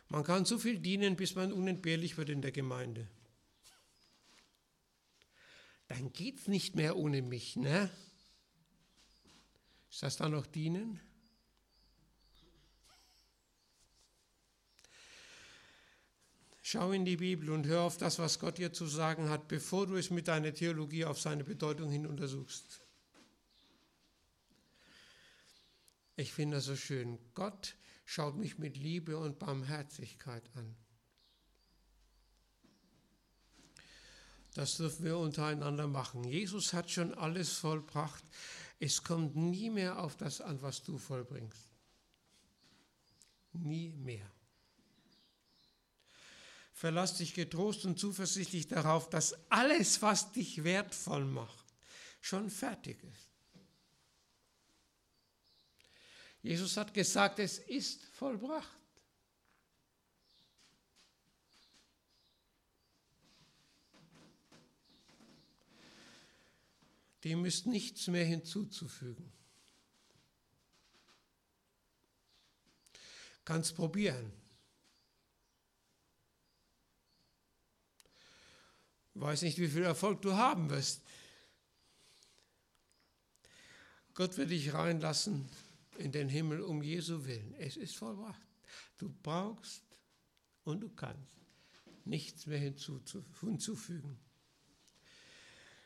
Man 0.09 0.23
kann 0.23 0.45
so 0.45 0.57
viel 0.57 0.79
dienen, 0.79 1.15
bis 1.15 1.35
man 1.35 1.51
unentbehrlich 1.51 2.17
wird 2.17 2.29
in 2.29 2.41
der 2.41 2.51
Gemeinde. 2.51 3.07
Dann 5.87 6.11
geht 6.13 6.39
es 6.39 6.47
nicht 6.47 6.75
mehr 6.75 6.97
ohne 6.97 7.21
mich, 7.21 7.55
ne? 7.55 7.89
Ist 9.89 10.03
das 10.03 10.17
dann 10.17 10.31
noch 10.31 10.45
dienen? 10.45 10.99
Schau 16.61 16.91
in 16.91 17.05
die 17.05 17.17
Bibel 17.17 17.51
und 17.51 17.67
hör 17.67 17.81
auf 17.83 17.97
das, 17.97 18.17
was 18.17 18.39
Gott 18.39 18.57
dir 18.57 18.73
zu 18.73 18.87
sagen 18.87 19.29
hat, 19.29 19.47
bevor 19.47 19.85
du 19.85 19.95
es 19.97 20.09
mit 20.09 20.27
deiner 20.27 20.53
Theologie 20.53 21.05
auf 21.05 21.21
seine 21.21 21.43
Bedeutung 21.43 21.91
hin 21.91 22.07
untersuchst. 22.07 22.84
Ich 26.15 26.31
finde 26.31 26.57
das 26.57 26.65
so 26.65 26.75
schön. 26.75 27.19
Gott 27.33 27.75
schaut 28.05 28.37
mich 28.37 28.57
mit 28.57 28.77
Liebe 28.77 29.17
und 29.17 29.39
Barmherzigkeit 29.39 30.43
an. 30.55 30.75
Das 34.53 34.77
dürfen 34.77 35.03
wir 35.03 35.17
untereinander 35.17 35.87
machen. 35.87 36.23
Jesus 36.23 36.71
hat 36.71 36.89
schon 36.89 37.13
alles 37.13 37.51
vollbracht. 37.51 38.23
Es 38.79 39.03
kommt 39.03 39.35
nie 39.35 39.69
mehr 39.69 39.99
auf 39.99 40.15
das 40.15 40.39
an, 40.39 40.61
was 40.61 40.81
du 40.81 40.97
vollbringst. 40.97 41.67
Nie 43.51 43.91
mehr. 43.91 44.31
Verlass 46.71 47.17
dich 47.17 47.33
getrost 47.33 47.85
und 47.85 47.99
zuversichtlich 47.99 48.67
darauf, 48.67 49.09
dass 49.09 49.35
alles, 49.49 50.01
was 50.01 50.31
dich 50.31 50.63
wertvoll 50.63 51.25
macht, 51.25 51.65
schon 52.21 52.49
fertig 52.49 53.03
ist. 53.03 53.34
Jesus 56.45 56.77
hat 56.77 56.93
gesagt, 56.93 57.39
es 57.39 57.57
ist 57.57 58.03
vollbracht. 58.03 58.77
Dem 67.23 67.45
ist 67.45 67.65
nichts 67.65 68.05
mehr 68.05 68.23
hinzuzufügen. 68.23 69.33
Kannst 73.43 73.75
probieren. 73.75 74.31
Weiß 79.15 79.41
nicht, 79.41 79.57
wie 79.57 79.67
viel 79.67 79.81
Erfolg 79.81 80.21
du 80.21 80.33
haben 80.33 80.69
wirst. 80.69 81.01
Gott 84.13 84.37
wird 84.37 84.51
dich 84.51 84.75
reinlassen 84.75 85.49
in 85.97 86.11
den 86.11 86.29
Himmel 86.29 86.61
um 86.61 86.81
Jesu 86.81 87.25
willen. 87.25 87.53
Es 87.57 87.77
ist 87.77 87.95
vollbracht. 87.95 88.41
Du 88.97 89.13
brauchst 89.23 89.83
und 90.63 90.81
du 90.81 90.89
kannst 90.89 91.35
nichts 92.05 92.45
mehr 92.45 92.59
hinzufügen. 92.59 94.17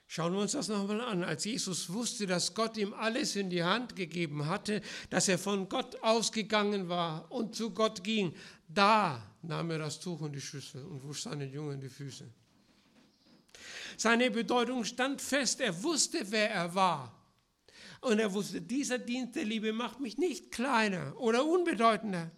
Schauen 0.08 0.34
wir 0.34 0.40
uns 0.40 0.54
das 0.54 0.68
nochmal 0.70 1.02
an. 1.02 1.24
Als 1.24 1.46
Jesus 1.46 1.94
wusste, 1.94 2.26
dass 2.26 2.56
Gott 2.56 2.78
ihm 2.78 2.94
alles 2.96 3.36
in 3.36 3.50
die 3.52 3.64
Hand 3.64 3.96
gegeben 3.96 4.48
hatte, 4.48 4.82
dass 5.12 5.28
er 5.28 5.38
von 5.38 5.70
Gott 5.70 6.02
ausgegangen 6.02 6.90
war 6.90 7.32
und 7.32 7.56
zu 7.56 7.70
Gott 7.70 8.04
ging, 8.04 8.34
da 8.68 9.24
nahm 9.44 9.70
er 9.70 9.78
das 9.78 10.00
Tuch 10.00 10.20
und 10.22 10.34
die 10.34 10.42
Schüssel 10.42 10.84
und 10.84 11.04
wusch 11.04 11.22
seinen 11.22 11.52
Jungen 11.54 11.80
die 11.80 11.90
Füße. 11.90 12.28
Seine 13.98 14.32
Bedeutung 14.32 14.84
stand 14.84 15.22
fest. 15.22 15.62
Er 15.62 15.84
wusste, 15.84 16.20
wer 16.32 16.50
er 16.50 16.74
war. 16.74 17.19
Und 18.02 18.20
er 18.20 18.34
wusste, 18.34 18.62
dieser 18.62 18.98
Dienst 18.98 19.36
der 19.36 19.46
Liebe 19.46 19.74
macht 19.74 20.00
mich 20.00 20.18
nicht 20.18 20.52
kleiner 20.52 21.20
oder 21.20 21.46
unbedeutender. 21.46 22.32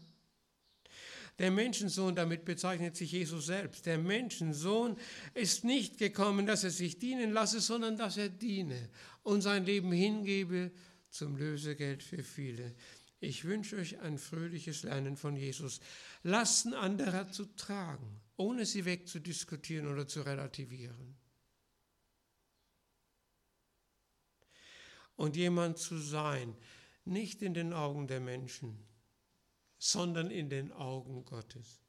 Der 1.40 1.52
Menschensohn, 1.52 2.16
damit 2.16 2.46
bezeichnet 2.46 2.96
sich 2.96 3.12
Jesus 3.12 3.48
selbst. 3.48 3.86
Der 3.86 3.98
Menschensohn 3.98 4.98
ist 5.34 5.64
nicht 5.64 5.98
gekommen, 5.98 6.46
dass 6.46 6.64
er 6.64 6.70
sich 6.72 7.00
dienen 7.00 7.32
lasse, 7.32 7.62
sondern 7.62 7.98
dass 7.98 8.18
er 8.18 8.30
diene 8.30 8.90
und 9.24 9.42
sein 9.42 9.66
Leben 9.66 9.92
hingebe 9.92 10.72
zum 11.10 11.38
Lösegeld 11.38 12.04
für 12.04 12.24
viele. 12.24 12.76
Ich 13.20 13.46
wünsche 13.46 13.78
euch 13.78 14.00
ein 14.00 14.18
fröhliches 14.18 14.84
Lernen 14.84 15.16
von 15.16 15.36
Jesus. 15.36 15.80
Lasten 16.24 16.74
anderer 16.74 17.32
zu 17.32 17.46
tragen, 17.56 18.22
ohne 18.36 18.66
sie 18.66 18.86
wegzudiskutieren 18.86 19.88
oder 19.88 20.08
zu 20.08 20.22
relativieren. 20.22 21.21
Und 25.22 25.36
jemand 25.36 25.78
zu 25.78 26.00
sein, 26.00 26.58
nicht 27.06 27.44
in 27.44 27.54
den 27.54 27.74
Augen 27.74 28.08
der 28.08 28.20
Menschen, 28.20 28.84
sondern 29.78 30.32
in 30.32 30.50
den 30.50 30.72
Augen 30.72 31.26
Gottes. 31.26 31.84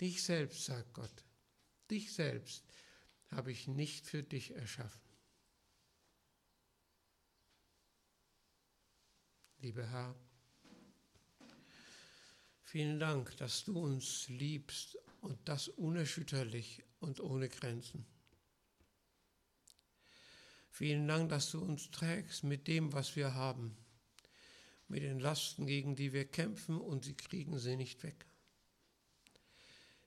Dich 0.00 0.22
selbst, 0.22 0.64
sagt 0.64 0.94
Gott, 0.94 1.24
dich 1.90 2.14
selbst 2.14 2.62
habe 3.32 3.50
ich 3.50 3.66
nicht 3.66 4.06
für 4.06 4.22
dich 4.22 4.52
erschaffen. 4.52 5.02
Lieber 9.58 9.90
Herr, 9.90 10.14
vielen 12.62 13.00
Dank, 13.00 13.36
dass 13.38 13.64
du 13.64 13.76
uns 13.76 14.28
liebst 14.28 14.96
und 15.20 15.36
das 15.48 15.66
unerschütterlich 15.66 16.84
und 17.00 17.18
ohne 17.18 17.48
Grenzen. 17.48 18.13
Vielen 20.74 21.06
Dank, 21.06 21.28
dass 21.28 21.52
du 21.52 21.60
uns 21.60 21.92
trägst 21.92 22.42
mit 22.42 22.66
dem, 22.66 22.92
was 22.92 23.14
wir 23.14 23.34
haben 23.34 23.76
mit 24.88 25.04
den 25.04 25.20
Lasten, 25.20 25.66
gegen 25.66 25.94
die 25.94 26.12
wir 26.12 26.24
kämpfen, 26.24 26.80
und 26.80 27.04
sie 27.04 27.14
kriegen 27.14 27.60
sie 27.60 27.76
nicht 27.76 28.02
weg. 28.02 28.26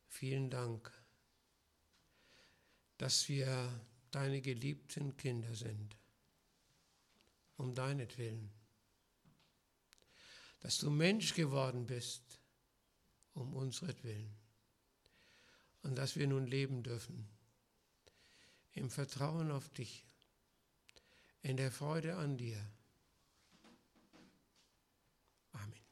Vielen 0.10 0.50
Dank, 0.50 0.92
dass 2.98 3.30
wir 3.30 3.82
deine 4.12 4.42
geliebten 4.42 5.16
Kinder 5.16 5.56
sind, 5.56 5.96
um 7.56 7.74
deinetwillen. 7.74 8.52
Dass 10.60 10.80
du 10.80 10.90
Mensch 10.90 11.34
geworden 11.34 11.86
bist, 11.86 12.42
um 13.34 13.56
unsretwillen. 13.56 14.36
Und 15.84 15.96
dass 15.96 16.18
wir 16.18 16.28
nun 16.28 16.46
leben 16.46 16.84
dürfen, 16.84 17.26
im 18.74 18.90
Vertrauen 18.90 19.50
auf 19.50 19.70
dich, 19.70 20.04
in 21.48 21.56
der 21.56 21.72
Freude 21.72 22.16
an 22.18 22.36
dir 22.38 22.58
Amen. 25.54 25.87